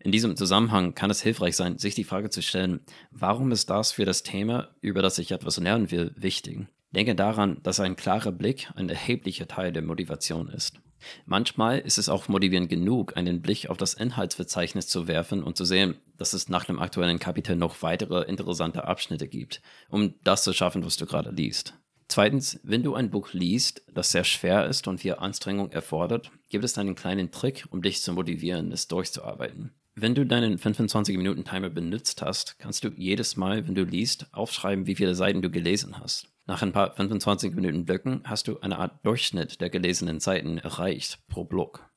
In 0.00 0.12
diesem 0.12 0.36
Zusammenhang 0.36 0.94
kann 0.94 1.08
es 1.08 1.22
hilfreich 1.22 1.56
sein, 1.56 1.78
sich 1.78 1.94
die 1.94 2.04
Frage 2.04 2.28
zu 2.28 2.42
stellen, 2.42 2.80
warum 3.10 3.50
ist 3.50 3.70
das 3.70 3.92
für 3.92 4.04
das 4.04 4.24
Thema, 4.24 4.68
über 4.82 5.00
das 5.00 5.16
ich 5.16 5.32
etwas 5.32 5.56
lernen 5.56 5.90
will, 5.90 6.12
wichtig? 6.16 6.66
Denke 6.90 7.14
daran, 7.14 7.60
dass 7.62 7.80
ein 7.80 7.96
klarer 7.96 8.30
Blick 8.30 8.70
ein 8.74 8.90
erheblicher 8.90 9.48
Teil 9.48 9.72
der 9.72 9.80
Motivation 9.80 10.50
ist. 10.50 10.78
Manchmal 11.24 11.78
ist 11.78 11.96
es 11.96 12.10
auch 12.10 12.28
motivierend 12.28 12.68
genug, 12.68 13.16
einen 13.16 13.40
Blick 13.40 13.70
auf 13.70 13.78
das 13.78 13.94
Inhaltsverzeichnis 13.94 14.86
zu 14.86 15.06
werfen 15.08 15.42
und 15.42 15.56
zu 15.56 15.64
sehen, 15.64 15.94
dass 16.18 16.34
es 16.34 16.50
nach 16.50 16.66
dem 16.66 16.78
aktuellen 16.78 17.18
Kapitel 17.18 17.56
noch 17.56 17.80
weitere 17.80 18.24
interessante 18.24 18.86
Abschnitte 18.86 19.28
gibt, 19.28 19.62
um 19.88 20.12
das 20.24 20.44
zu 20.44 20.52
schaffen, 20.52 20.84
was 20.84 20.98
du 20.98 21.06
gerade 21.06 21.30
liest. 21.30 21.72
Zweitens, 22.08 22.60
wenn 22.62 22.82
du 22.82 22.94
ein 22.94 23.10
Buch 23.10 23.32
liest, 23.32 23.82
das 23.92 24.12
sehr 24.12 24.24
schwer 24.24 24.66
ist 24.66 24.86
und 24.88 24.98
viel 24.98 25.14
Anstrengung 25.14 25.70
erfordert, 25.70 26.30
gibt 26.50 26.64
es 26.64 26.76
einen 26.78 26.94
kleinen 26.94 27.30
Trick, 27.30 27.66
um 27.70 27.82
dich 27.82 28.02
zu 28.02 28.12
motivieren, 28.12 28.72
es 28.72 28.88
durchzuarbeiten. 28.88 29.72
Wenn 29.94 30.14
du 30.14 30.24
deinen 30.24 30.58
25-Minuten-Timer 30.58 31.68
benutzt 31.68 32.22
hast, 32.22 32.58
kannst 32.58 32.82
du 32.82 32.88
jedes 32.88 33.36
Mal, 33.36 33.66
wenn 33.66 33.74
du 33.74 33.84
liest, 33.84 34.26
aufschreiben, 34.32 34.86
wie 34.86 34.94
viele 34.94 35.14
Seiten 35.14 35.42
du 35.42 35.50
gelesen 35.50 35.98
hast. 35.98 36.28
Nach 36.46 36.62
ein 36.62 36.72
paar 36.72 36.94
25 36.94 37.54
Minuten 37.54 37.84
Blöcken 37.84 38.22
hast 38.24 38.48
du 38.48 38.58
eine 38.60 38.78
Art 38.78 39.04
Durchschnitt 39.04 39.60
der 39.60 39.70
gelesenen 39.70 40.18
Seiten 40.18 40.58
erreicht 40.58 41.20
pro 41.28 41.44
Block. 41.44 41.91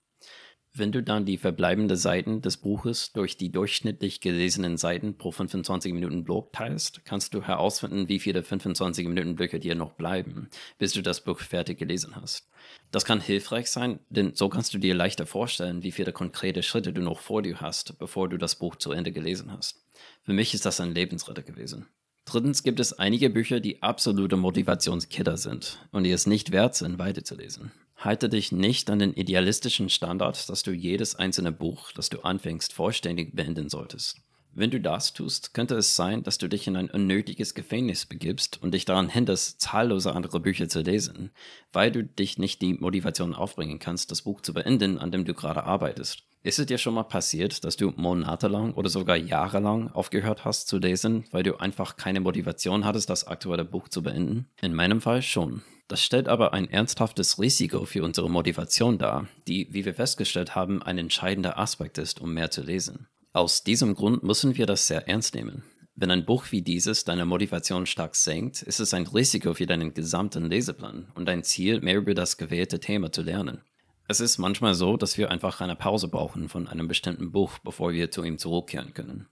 Wenn 0.78 0.92
du 0.92 1.02
dann 1.02 1.24
die 1.24 1.38
verbleibenden 1.38 1.96
Seiten 1.96 2.42
des 2.42 2.58
Buches 2.58 3.14
durch 3.14 3.38
die 3.38 3.50
durchschnittlich 3.50 4.20
gelesenen 4.20 4.76
Seiten 4.76 5.18
pro 5.18 5.32
25 5.32 5.94
Minuten 5.94 6.26
Block 6.26 6.52
teilst, 6.52 7.06
kannst 7.06 7.34
du 7.34 7.42
herausfinden, 7.42 8.10
wie 8.10 8.20
viele 8.20 8.44
25 8.44 9.08
Minuten 9.08 9.36
Blöcke 9.36 9.62
dir 9.62 9.74
noch 9.74 9.94
bleiben, 9.94 10.50
bis 10.78 10.92
du 10.92 11.02
das 11.02 11.24
Buch 11.24 11.40
fertig 11.40 11.78
gelesen 11.78 12.18
hast. 12.18 12.50
Das 12.92 13.06
kann 13.06 13.22
hilfreich 13.22 13.72
sein, 13.72 14.02
denn 14.10 14.36
so 14.36 14.50
kannst 14.50 14.74
du 14.74 14.78
dir 14.78 14.96
leichter 14.96 15.26
vorstellen, 15.26 15.82
wie 15.82 15.94
viele 15.94 16.12
konkrete 16.12 16.62
Schritte 16.62 16.92
du 16.92 17.02
noch 17.02 17.22
vor 17.22 17.42
dir 17.42 17.62
hast, 17.62 17.98
bevor 17.98 18.28
du 18.28 18.38
das 18.38 18.56
Buch 18.56 18.76
zu 18.76 18.92
Ende 18.92 19.14
gelesen 19.14 19.54
hast. 19.54 19.82
Für 20.24 20.34
mich 20.34 20.54
ist 20.54 20.66
das 20.66 20.82
ein 20.82 20.94
Lebensretter 20.94 21.44
gewesen. 21.44 21.88
Drittens 22.26 22.64
gibt 22.64 22.80
es 22.80 22.94
einige 22.94 23.30
Bücher, 23.30 23.60
die 23.60 23.84
absolute 23.84 24.36
Motivationskiller 24.36 25.38
sind 25.38 25.80
und 25.92 26.04
die 26.04 26.12
es 26.12 26.26
nicht 26.26 26.52
wert 26.52 26.76
sind, 26.76 26.98
weiterzulesen. 26.98 27.72
Halte 27.98 28.30
dich 28.30 28.52
nicht 28.52 28.90
an 28.90 29.00
den 29.00 29.14
idealistischen 29.14 29.90
Standard, 29.90 30.50
dass 30.50 30.64
du 30.64 30.72
jedes 30.72 31.16
einzelne 31.16 31.52
Buch, 31.52 31.92
das 31.92 32.10
du 32.10 32.22
anfängst, 32.22 32.74
vollständig 32.74 33.36
beenden 33.36 33.70
solltest. 33.70 34.18
Wenn 34.58 34.72
du 34.72 34.80
das 34.80 35.14
tust, 35.14 35.54
könnte 35.54 35.76
es 35.76 35.96
sein, 35.96 36.24
dass 36.24 36.38
du 36.38 36.48
dich 36.48 36.66
in 36.66 36.78
ein 36.78 36.90
unnötiges 36.90 37.54
Gefängnis 37.54 38.06
begibst 38.06 38.62
und 38.62 38.74
dich 38.74 38.86
daran 38.86 39.10
hinderst, 39.10 39.60
zahllose 39.60 40.14
andere 40.14 40.40
Bücher 40.40 40.70
zu 40.70 40.80
lesen, 40.82 41.32
weil 41.74 41.92
du 41.92 42.04
dich 42.04 42.38
nicht 42.38 42.62
die 42.62 42.74
Motivation 42.74 43.36
aufbringen 43.36 43.80
kannst, 43.80 44.12
das 44.12 44.22
Buch 44.22 44.42
zu 44.42 44.54
beenden, 44.54 44.98
an 44.98 45.12
dem 45.12 45.26
du 45.26 45.34
gerade 45.34 45.66
arbeitest. 45.66 46.24
Ist 46.46 46.60
es 46.60 46.68
dir 46.68 46.78
schon 46.78 46.94
mal 46.94 47.02
passiert, 47.02 47.64
dass 47.64 47.76
du 47.76 47.92
monatelang 47.96 48.76
oder 48.76 48.88
sogar 48.88 49.18
jahrelang 49.18 49.90
aufgehört 49.90 50.46
hast 50.46 50.68
zu 50.68 50.78
lesen, 50.78 51.26
weil 51.32 51.42
du 51.42 51.60
einfach 51.60 51.96
keine 51.98 52.20
Motivation 52.20 52.86
hattest, 52.86 53.10
das 53.10 53.26
aktuelle 53.26 53.66
Buch 53.66 53.90
zu 53.90 54.04
beenden? 54.04 54.46
In 54.62 54.76
meinem 54.76 55.02
Fall 55.02 55.24
schon. 55.24 55.64
Das 55.88 56.04
stellt 56.04 56.28
aber 56.28 56.54
ein 56.54 56.70
ernsthaftes 56.70 57.40
Risiko 57.40 57.86
für 57.86 58.04
unsere 58.04 58.30
Motivation 58.30 59.00
dar, 59.00 59.28
die, 59.48 59.70
wie 59.72 59.86
wir 59.86 59.96
festgestellt 59.96 60.54
haben, 60.54 60.84
ein 60.84 61.00
entscheidender 61.00 61.58
Aspekt 61.58 61.98
ist, 61.98 62.22
um 62.22 62.32
mehr 62.32 62.52
zu 62.52 62.62
lesen. 62.62 63.08
Aus 63.34 63.64
diesem 63.64 63.96
Grund 63.96 64.22
müssen 64.22 64.56
wir 64.56 64.68
das 64.68 64.86
sehr 64.86 65.08
ernst 65.08 65.34
nehmen. 65.34 65.64
Wenn 65.96 66.12
ein 66.12 66.26
Buch 66.26 66.52
wie 66.52 66.62
dieses 66.62 67.06
deine 67.06 67.26
Motivation 67.26 67.88
stark 67.88 68.16
senkt, 68.16 68.62
ist 68.62 68.80
es 68.80 68.94
ein 68.94 69.08
Risiko 69.08 69.56
für 69.56 69.66
deinen 69.66 69.96
gesamten 69.96 70.48
Leseplan 70.48 71.12
und 71.16 71.26
dein 71.26 71.42
Ziel, 71.42 71.82
mehr 71.82 71.98
über 71.98 72.14
das 72.14 72.38
gewählte 72.38 72.80
Thema 72.80 73.12
zu 73.12 73.24
lernen. 73.24 73.64
Es 74.08 74.20
ist 74.20 74.38
manchmal 74.38 74.76
so, 74.76 74.98
dass 74.98 75.18
wir 75.18 75.32
einfach 75.32 75.62
eine 75.62 75.76
Pause 75.76 76.08
brauchen 76.08 76.48
von 76.48 76.68
einem 76.68 76.88
bestimmten 76.88 77.32
Buch, 77.32 77.58
bevor 77.60 77.92
wir 77.92 78.12
zu 78.12 78.24
ihm 78.24 78.38
zurückkehren 78.38 78.94
können. 78.94 79.28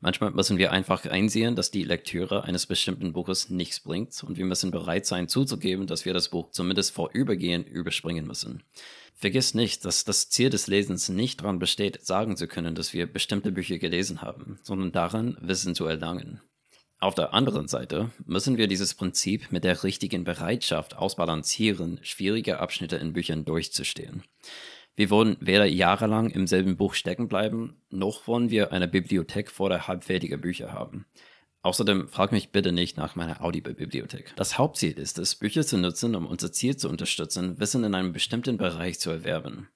Manchmal 0.00 0.30
müssen 0.30 0.56
wir 0.56 0.72
einfach 0.72 1.04
einsehen, 1.04 1.54
dass 1.54 1.70
die 1.70 1.82
Lektüre 1.82 2.44
eines 2.44 2.66
bestimmten 2.66 3.12
Buches 3.12 3.50
nichts 3.50 3.80
bringt 3.80 4.22
und 4.24 4.38
wir 4.38 4.44
müssen 4.44 4.70
bereit 4.70 5.04
sein 5.06 5.28
zuzugeben, 5.28 5.86
dass 5.86 6.04
wir 6.04 6.14
das 6.14 6.30
Buch 6.30 6.50
zumindest 6.50 6.92
vorübergehend 6.92 7.68
überspringen 7.68 8.26
müssen. 8.26 8.62
Vergiss 9.14 9.54
nicht, 9.54 9.84
dass 9.84 10.04
das 10.04 10.28
Ziel 10.28 10.50
des 10.50 10.66
Lesens 10.66 11.08
nicht 11.08 11.40
daran 11.40 11.58
besteht, 11.58 12.04
sagen 12.04 12.36
zu 12.36 12.46
können, 12.46 12.74
dass 12.74 12.92
wir 12.92 13.10
bestimmte 13.10 13.52
Bücher 13.52 13.78
gelesen 13.78 14.22
haben, 14.22 14.58
sondern 14.62 14.92
darin, 14.92 15.36
Wissen 15.40 15.74
zu 15.74 15.86
erlangen. 15.86 16.40
Auf 16.98 17.14
der 17.14 17.34
anderen 17.34 17.68
Seite 17.68 18.10
müssen 18.24 18.56
wir 18.56 18.68
dieses 18.68 18.94
Prinzip 18.94 19.52
mit 19.52 19.64
der 19.64 19.84
richtigen 19.84 20.24
Bereitschaft 20.24 20.96
ausbalancieren, 20.96 22.00
schwierige 22.02 22.58
Abschnitte 22.58 22.96
in 22.96 23.12
Büchern 23.12 23.44
durchzustehen. 23.44 24.22
Wir 24.94 25.10
wollen 25.10 25.36
weder 25.40 25.66
jahrelang 25.66 26.30
im 26.30 26.46
selben 26.46 26.78
Buch 26.78 26.94
stecken 26.94 27.28
bleiben, 27.28 27.82
noch 27.90 28.26
wollen 28.26 28.48
wir 28.48 28.72
eine 28.72 28.88
Bibliothek 28.88 29.50
voller 29.50 29.86
halbfertiger 29.86 30.38
Bücher 30.38 30.72
haben. 30.72 31.04
Außerdem 31.60 32.08
frag 32.08 32.32
mich 32.32 32.50
bitte 32.50 32.72
nicht 32.72 32.96
nach 32.96 33.14
meiner 33.14 33.42
Audible-Bibliothek. 33.42 34.32
Das 34.36 34.56
Hauptziel 34.56 34.92
ist 34.98 35.18
es, 35.18 35.34
Bücher 35.34 35.66
zu 35.66 35.76
nutzen, 35.76 36.14
um 36.14 36.24
unser 36.24 36.50
Ziel 36.50 36.76
zu 36.78 36.88
unterstützen, 36.88 37.60
Wissen 37.60 37.84
in 37.84 37.94
einem 37.94 38.12
bestimmten 38.12 38.56
Bereich 38.56 39.00
zu 39.00 39.10
erwerben. 39.10 39.68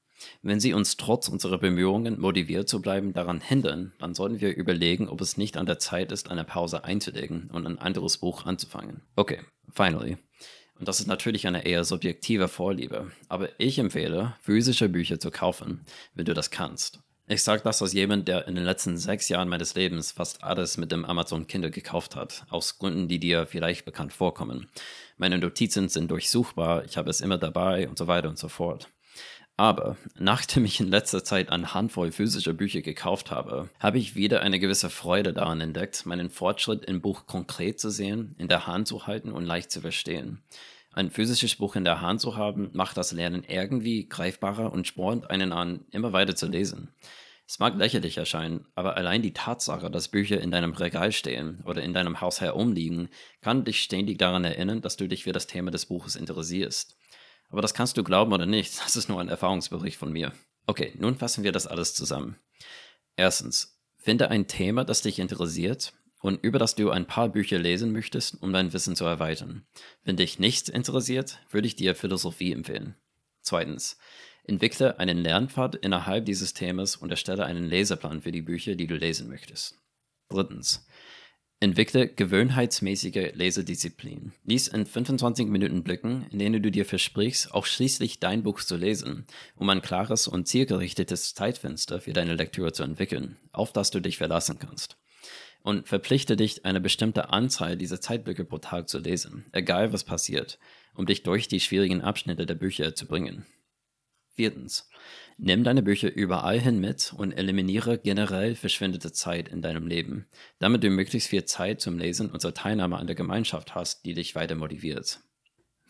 Wenn 0.42 0.60
sie 0.60 0.74
uns 0.74 0.96
trotz 0.96 1.28
unserer 1.28 1.58
Bemühungen, 1.58 2.20
motiviert 2.20 2.68
zu 2.68 2.80
bleiben, 2.80 3.12
daran 3.12 3.40
hindern, 3.40 3.92
dann 3.98 4.14
sollten 4.14 4.40
wir 4.40 4.54
überlegen, 4.54 5.08
ob 5.08 5.20
es 5.20 5.36
nicht 5.36 5.56
an 5.56 5.66
der 5.66 5.78
Zeit 5.78 6.12
ist, 6.12 6.30
eine 6.30 6.44
Pause 6.44 6.84
einzulegen 6.84 7.50
und 7.52 7.66
ein 7.66 7.78
anderes 7.78 8.18
Buch 8.18 8.46
anzufangen. 8.46 9.02
Okay, 9.16 9.40
finally. 9.72 10.16
Und 10.78 10.88
das 10.88 10.98
ist 10.98 11.06
natürlich 11.06 11.46
eine 11.46 11.66
eher 11.66 11.84
subjektive 11.84 12.48
Vorliebe, 12.48 13.12
aber 13.28 13.50
ich 13.58 13.78
empfehle, 13.78 14.34
physische 14.40 14.88
Bücher 14.88 15.20
zu 15.20 15.30
kaufen, 15.30 15.82
wenn 16.14 16.24
du 16.24 16.32
das 16.32 16.50
kannst. 16.50 17.00
Ich 17.32 17.44
sage 17.44 17.62
das 17.62 17.80
als 17.80 17.92
jemand, 17.92 18.26
der 18.26 18.48
in 18.48 18.56
den 18.56 18.64
letzten 18.64 18.96
sechs 18.96 19.28
Jahren 19.28 19.48
meines 19.48 19.76
Lebens 19.76 20.10
fast 20.10 20.42
alles 20.42 20.78
mit 20.78 20.90
dem 20.90 21.04
Amazon 21.04 21.46
Kindle 21.46 21.70
gekauft 21.70 22.16
hat, 22.16 22.44
aus 22.50 22.78
Gründen, 22.78 23.06
die 23.06 23.20
dir 23.20 23.46
vielleicht 23.46 23.84
bekannt 23.84 24.12
vorkommen. 24.12 24.68
Meine 25.16 25.38
Notizen 25.38 25.88
sind 25.88 26.10
durchsuchbar, 26.10 26.84
ich 26.86 26.96
habe 26.96 27.08
es 27.08 27.20
immer 27.20 27.38
dabei 27.38 27.88
und 27.88 27.98
so 27.98 28.08
weiter 28.08 28.28
und 28.28 28.38
so 28.38 28.48
fort. 28.48 28.88
Aber 29.60 29.98
nachdem 30.18 30.64
ich 30.64 30.80
in 30.80 30.88
letzter 30.88 31.22
Zeit 31.22 31.50
eine 31.50 31.74
Handvoll 31.74 32.12
physischer 32.12 32.54
Bücher 32.54 32.80
gekauft 32.80 33.30
habe, 33.30 33.68
habe 33.78 33.98
ich 33.98 34.16
wieder 34.16 34.40
eine 34.40 34.58
gewisse 34.58 34.88
Freude 34.88 35.34
daran 35.34 35.60
entdeckt, 35.60 36.06
meinen 36.06 36.30
Fortschritt 36.30 36.86
im 36.86 37.02
Buch 37.02 37.26
konkret 37.26 37.78
zu 37.78 37.90
sehen, 37.90 38.34
in 38.38 38.48
der 38.48 38.66
Hand 38.66 38.88
zu 38.88 39.06
halten 39.06 39.32
und 39.32 39.44
leicht 39.44 39.70
zu 39.70 39.82
verstehen. 39.82 40.40
Ein 40.94 41.10
physisches 41.10 41.56
Buch 41.56 41.76
in 41.76 41.84
der 41.84 42.00
Hand 42.00 42.22
zu 42.22 42.38
haben, 42.38 42.70
macht 42.72 42.96
das 42.96 43.12
Lernen 43.12 43.44
irgendwie 43.46 44.08
greifbarer 44.08 44.72
und 44.72 44.86
spornt 44.86 45.28
einen 45.28 45.52
an, 45.52 45.84
immer 45.90 46.14
weiter 46.14 46.34
zu 46.34 46.46
lesen. 46.46 46.88
Es 47.46 47.58
mag 47.58 47.76
lächerlich 47.76 48.16
erscheinen, 48.16 48.64
aber 48.74 48.96
allein 48.96 49.20
die 49.20 49.34
Tatsache, 49.34 49.90
dass 49.90 50.08
Bücher 50.08 50.40
in 50.40 50.52
deinem 50.52 50.72
Regal 50.72 51.12
stehen 51.12 51.62
oder 51.66 51.82
in 51.82 51.92
deinem 51.92 52.22
Haus 52.22 52.40
herumliegen, 52.40 53.10
kann 53.42 53.64
dich 53.64 53.82
ständig 53.82 54.16
daran 54.16 54.44
erinnern, 54.44 54.80
dass 54.80 54.96
du 54.96 55.06
dich 55.06 55.24
für 55.24 55.32
das 55.32 55.46
Thema 55.46 55.70
des 55.70 55.84
Buches 55.84 56.16
interessierst. 56.16 56.96
Aber 57.50 57.62
das 57.62 57.74
kannst 57.74 57.96
du 57.96 58.04
glauben 58.04 58.32
oder 58.32 58.46
nicht, 58.46 58.80
das 58.84 58.96
ist 58.96 59.08
nur 59.08 59.20
ein 59.20 59.28
Erfahrungsbericht 59.28 59.96
von 59.96 60.12
mir. 60.12 60.32
Okay, 60.66 60.94
nun 60.98 61.16
fassen 61.16 61.44
wir 61.44 61.52
das 61.52 61.66
alles 61.66 61.94
zusammen. 61.94 62.36
Erstens, 63.16 63.78
finde 63.98 64.30
ein 64.30 64.46
Thema, 64.46 64.84
das 64.84 65.02
dich 65.02 65.18
interessiert 65.18 65.92
und 66.20 66.42
über 66.42 66.58
das 66.58 66.74
du 66.74 66.90
ein 66.90 67.06
paar 67.06 67.28
Bücher 67.28 67.58
lesen 67.58 67.92
möchtest, 67.92 68.40
um 68.42 68.52
dein 68.52 68.72
Wissen 68.72 68.94
zu 68.94 69.04
erweitern. 69.04 69.66
Wenn 70.04 70.16
dich 70.16 70.38
nichts 70.38 70.68
interessiert, 70.68 71.38
würde 71.50 71.66
ich 71.66 71.76
dir 71.76 71.94
Philosophie 71.94 72.52
empfehlen. 72.52 72.94
Zweitens, 73.42 73.98
entwickle 74.44 74.98
einen 74.98 75.18
Lernpfad 75.18 75.76
innerhalb 75.76 76.26
dieses 76.26 76.54
Themas 76.54 76.96
und 76.96 77.10
erstelle 77.10 77.46
einen 77.46 77.64
Leseplan 77.64 78.22
für 78.22 78.32
die 78.32 78.42
Bücher, 78.42 78.74
die 78.74 78.86
du 78.86 78.96
lesen 78.96 79.28
möchtest. 79.28 79.78
Drittens, 80.28 80.86
entwickle 81.60 82.08
gewöhnheitsmäßige 82.08 83.34
Lesedisziplin. 83.34 84.32
Lies 84.44 84.68
in 84.68 84.86
25 84.86 85.46
Minuten 85.46 85.82
Blicken, 85.82 86.26
in 86.30 86.38
denen 86.38 86.62
du 86.62 86.70
dir 86.70 86.86
versprichst, 86.86 87.52
auch 87.52 87.66
schließlich 87.66 88.18
dein 88.18 88.42
Buch 88.42 88.60
zu 88.60 88.76
lesen, 88.76 89.26
um 89.56 89.68
ein 89.68 89.82
klares 89.82 90.26
und 90.26 90.48
zielgerichtetes 90.48 91.34
Zeitfenster 91.34 92.00
für 92.00 92.14
deine 92.14 92.34
Lektüre 92.34 92.72
zu 92.72 92.82
entwickeln, 92.82 93.36
auf 93.52 93.72
das 93.72 93.90
du 93.90 94.00
dich 94.00 94.16
verlassen 94.16 94.58
kannst 94.58 94.96
und 95.62 95.86
verpflichte 95.86 96.36
dich, 96.36 96.64
eine 96.64 96.80
bestimmte 96.80 97.30
Anzahl 97.30 97.76
dieser 97.76 98.00
Zeitblöcke 98.00 98.44
pro 98.44 98.58
Tag 98.58 98.88
zu 98.88 98.98
lesen, 98.98 99.44
egal 99.52 99.92
was 99.92 100.04
passiert, 100.04 100.58
um 100.94 101.06
dich 101.06 101.22
durch 101.22 101.48
die 101.48 101.60
schwierigen 101.60 102.00
Abschnitte 102.00 102.46
der 102.46 102.54
Bücher 102.54 102.94
zu 102.94 103.06
bringen. 103.06 103.44
Viertens. 104.40 104.88
Nimm 105.36 105.64
deine 105.64 105.82
Bücher 105.82 106.10
überall 106.10 106.58
hin 106.58 106.80
mit 106.80 107.12
und 107.14 107.32
eliminiere 107.32 107.98
generell 107.98 108.54
verschwendete 108.54 109.12
Zeit 109.12 109.50
in 109.50 109.60
deinem 109.60 109.86
Leben, 109.86 110.28
damit 110.60 110.82
du 110.82 110.88
möglichst 110.88 111.28
viel 111.28 111.44
Zeit 111.44 111.82
zum 111.82 111.98
Lesen 111.98 112.30
und 112.30 112.40
zur 112.40 112.54
Teilnahme 112.54 112.96
an 112.96 113.06
der 113.06 113.16
Gemeinschaft 113.16 113.74
hast, 113.74 114.06
die 114.06 114.14
dich 114.14 114.34
weiter 114.34 114.54
motiviert. 114.54 115.20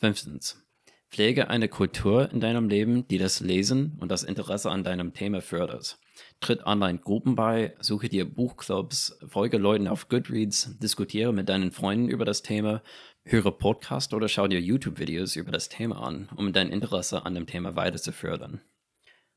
Fünftens. 0.00 0.66
Pflege 1.10 1.48
eine 1.48 1.68
Kultur 1.68 2.28
in 2.32 2.40
deinem 2.40 2.68
Leben, 2.68 3.06
die 3.06 3.18
das 3.18 3.38
Lesen 3.38 3.96
und 4.00 4.10
das 4.10 4.24
Interesse 4.24 4.68
an 4.68 4.82
deinem 4.82 5.14
Thema 5.14 5.40
fördert. 5.40 5.98
Tritt 6.40 6.66
Online-Gruppen 6.66 7.36
bei, 7.36 7.76
suche 7.78 8.08
dir 8.08 8.24
Buchclubs, 8.24 9.16
folge 9.28 9.58
Leuten 9.58 9.86
auf 9.86 10.08
Goodreads, 10.08 10.76
diskutiere 10.78 11.32
mit 11.32 11.48
deinen 11.48 11.70
Freunden 11.70 12.08
über 12.08 12.24
das 12.24 12.42
Thema, 12.42 12.82
höre 13.30 13.52
Podcasts 13.52 14.12
oder 14.12 14.28
schau 14.28 14.48
dir 14.48 14.60
YouTube-Videos 14.60 15.36
über 15.36 15.52
das 15.52 15.68
Thema 15.68 16.02
an, 16.02 16.28
um 16.34 16.52
dein 16.52 16.70
Interesse 16.70 17.24
an 17.24 17.34
dem 17.34 17.46
Thema 17.46 17.76
weiter 17.76 17.98
zu 17.98 18.12
fördern. 18.12 18.60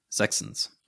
Sechstens. 0.10 0.82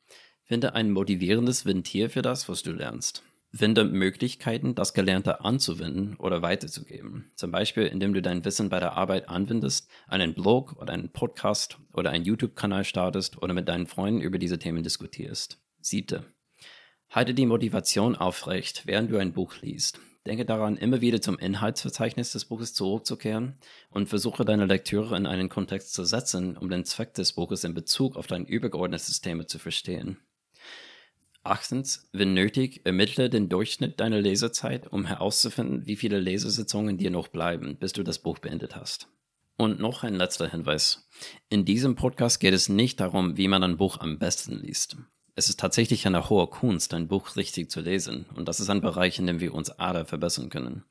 Finde 0.43 0.73
ein 0.73 0.91
motivierendes 0.91 1.65
Ventil 1.65 2.09
für 2.09 2.21
das, 2.21 2.49
was 2.49 2.63
du 2.63 2.71
lernst. 2.71 3.23
Finde 3.53 3.85
Möglichkeiten, 3.85 4.75
das 4.75 4.93
Gelernte 4.93 5.41
anzuwenden 5.45 6.15
oder 6.17 6.41
weiterzugeben. 6.41 7.31
Zum 7.35 7.51
Beispiel, 7.51 7.85
indem 7.85 8.13
du 8.13 8.21
dein 8.21 8.43
Wissen 8.43 8.69
bei 8.69 8.79
der 8.79 8.93
Arbeit 8.93 9.29
anwendest, 9.29 9.87
einen 10.07 10.33
Blog 10.33 10.75
oder 10.77 10.91
einen 10.91 11.09
Podcast 11.09 11.77
oder 11.93 12.09
einen 12.09 12.25
YouTube-Kanal 12.25 12.83
startest 12.83 13.41
oder 13.41 13.53
mit 13.53 13.69
deinen 13.69 13.87
Freunden 13.87 14.21
über 14.21 14.39
diese 14.39 14.59
Themen 14.59 14.83
diskutierst. 14.83 15.61
Siebte. 15.79 16.25
Halte 17.09 17.33
die 17.33 17.45
Motivation 17.45 18.15
aufrecht, 18.15 18.83
während 18.85 19.11
du 19.11 19.17
ein 19.17 19.31
Buch 19.31 19.53
liest. 19.61 19.99
Denke 20.25 20.45
daran, 20.45 20.75
immer 20.77 21.01
wieder 21.01 21.21
zum 21.21 21.37
Inhaltsverzeichnis 21.37 22.31
des 22.31 22.45
Buches 22.45 22.73
zurückzukehren 22.73 23.57
und 23.91 24.09
versuche 24.09 24.43
deine 24.43 24.65
Lektüre 24.65 25.15
in 25.15 25.27
einen 25.27 25.49
Kontext 25.49 25.93
zu 25.93 26.03
setzen, 26.03 26.57
um 26.57 26.69
den 26.69 26.83
Zweck 26.83 27.13
des 27.13 27.33
Buches 27.33 27.63
in 27.63 27.75
Bezug 27.75 28.15
auf 28.15 28.25
dein 28.25 28.45
übergeordnetes 28.45 29.21
Thema 29.21 29.45
zu 29.45 29.59
verstehen. 29.59 30.17
Achtens, 31.43 32.09
wenn 32.11 32.33
nötig, 32.33 32.81
ermittle 32.85 33.29
den 33.29 33.49
Durchschnitt 33.49 33.99
deiner 33.99 34.19
Lesezeit, 34.19 34.91
um 34.91 35.05
herauszufinden, 35.05 35.85
wie 35.85 35.95
viele 35.95 36.19
Lesesitzungen 36.19 36.97
dir 36.97 37.11
noch 37.11 37.27
bleiben, 37.27 37.77
bis 37.77 37.93
du 37.93 38.01
das 38.01 38.17
Buch 38.17 38.39
beendet 38.39 38.75
hast. 38.75 39.07
Und 39.55 39.79
noch 39.79 40.03
ein 40.03 40.15
letzter 40.15 40.49
Hinweis. 40.49 41.07
In 41.49 41.63
diesem 41.63 41.95
Podcast 41.95 42.39
geht 42.39 42.55
es 42.55 42.67
nicht 42.67 42.99
darum, 42.99 43.37
wie 43.37 43.47
man 43.47 43.63
ein 43.63 43.77
Buch 43.77 43.99
am 43.99 44.17
besten 44.17 44.57
liest. 44.57 44.97
Es 45.37 45.49
ist 45.49 45.59
tatsächlich 45.59 46.07
eine 46.07 46.29
hohe 46.29 46.47
Kunst, 46.47 46.93
ein 46.93 47.09
Buch 47.09 47.35
richtig 47.35 47.69
zu 47.69 47.81
lesen. 47.81 48.25
Und 48.35 48.47
das 48.47 48.61
ist 48.61 48.69
ein 48.69 48.79
Bereich, 48.79 49.19
in 49.19 49.27
dem 49.27 49.41
wir 49.41 49.53
uns 49.53 49.69
alle 49.69 50.05
verbessern 50.05 50.49
können. 50.49 50.85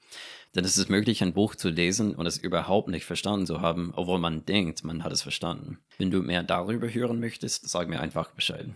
Denn 0.54 0.66
es 0.66 0.76
ist 0.76 0.90
möglich, 0.90 1.22
ein 1.22 1.32
Buch 1.32 1.54
zu 1.54 1.70
lesen 1.70 2.14
und 2.14 2.26
es 2.26 2.36
überhaupt 2.36 2.88
nicht 2.88 3.06
verstanden 3.06 3.46
zu 3.46 3.62
haben, 3.62 3.92
obwohl 3.96 4.18
man 4.18 4.44
denkt, 4.44 4.84
man 4.84 5.02
hat 5.02 5.12
es 5.12 5.22
verstanden. 5.22 5.78
Wenn 5.96 6.10
du 6.10 6.20
mehr 6.20 6.42
darüber 6.42 6.92
hören 6.92 7.20
möchtest, 7.20 7.70
sag 7.70 7.88
mir 7.88 8.00
einfach 8.00 8.32
Bescheid. 8.32 8.68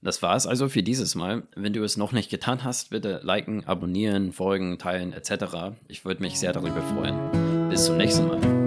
Das 0.00 0.22
war 0.22 0.36
es 0.36 0.46
also 0.46 0.68
für 0.68 0.84
dieses 0.84 1.16
Mal. 1.16 1.42
Wenn 1.56 1.72
du 1.72 1.82
es 1.82 1.96
noch 1.96 2.12
nicht 2.12 2.30
getan 2.30 2.62
hast, 2.62 2.90
bitte 2.90 3.20
liken, 3.24 3.66
abonnieren, 3.66 4.32
folgen, 4.32 4.78
teilen 4.78 5.12
etc. 5.12 5.76
Ich 5.88 6.04
würde 6.04 6.22
mich 6.22 6.38
sehr 6.38 6.52
darüber 6.52 6.82
freuen. 6.82 7.68
Bis 7.68 7.86
zum 7.86 7.96
nächsten 7.96 8.28
Mal. 8.28 8.63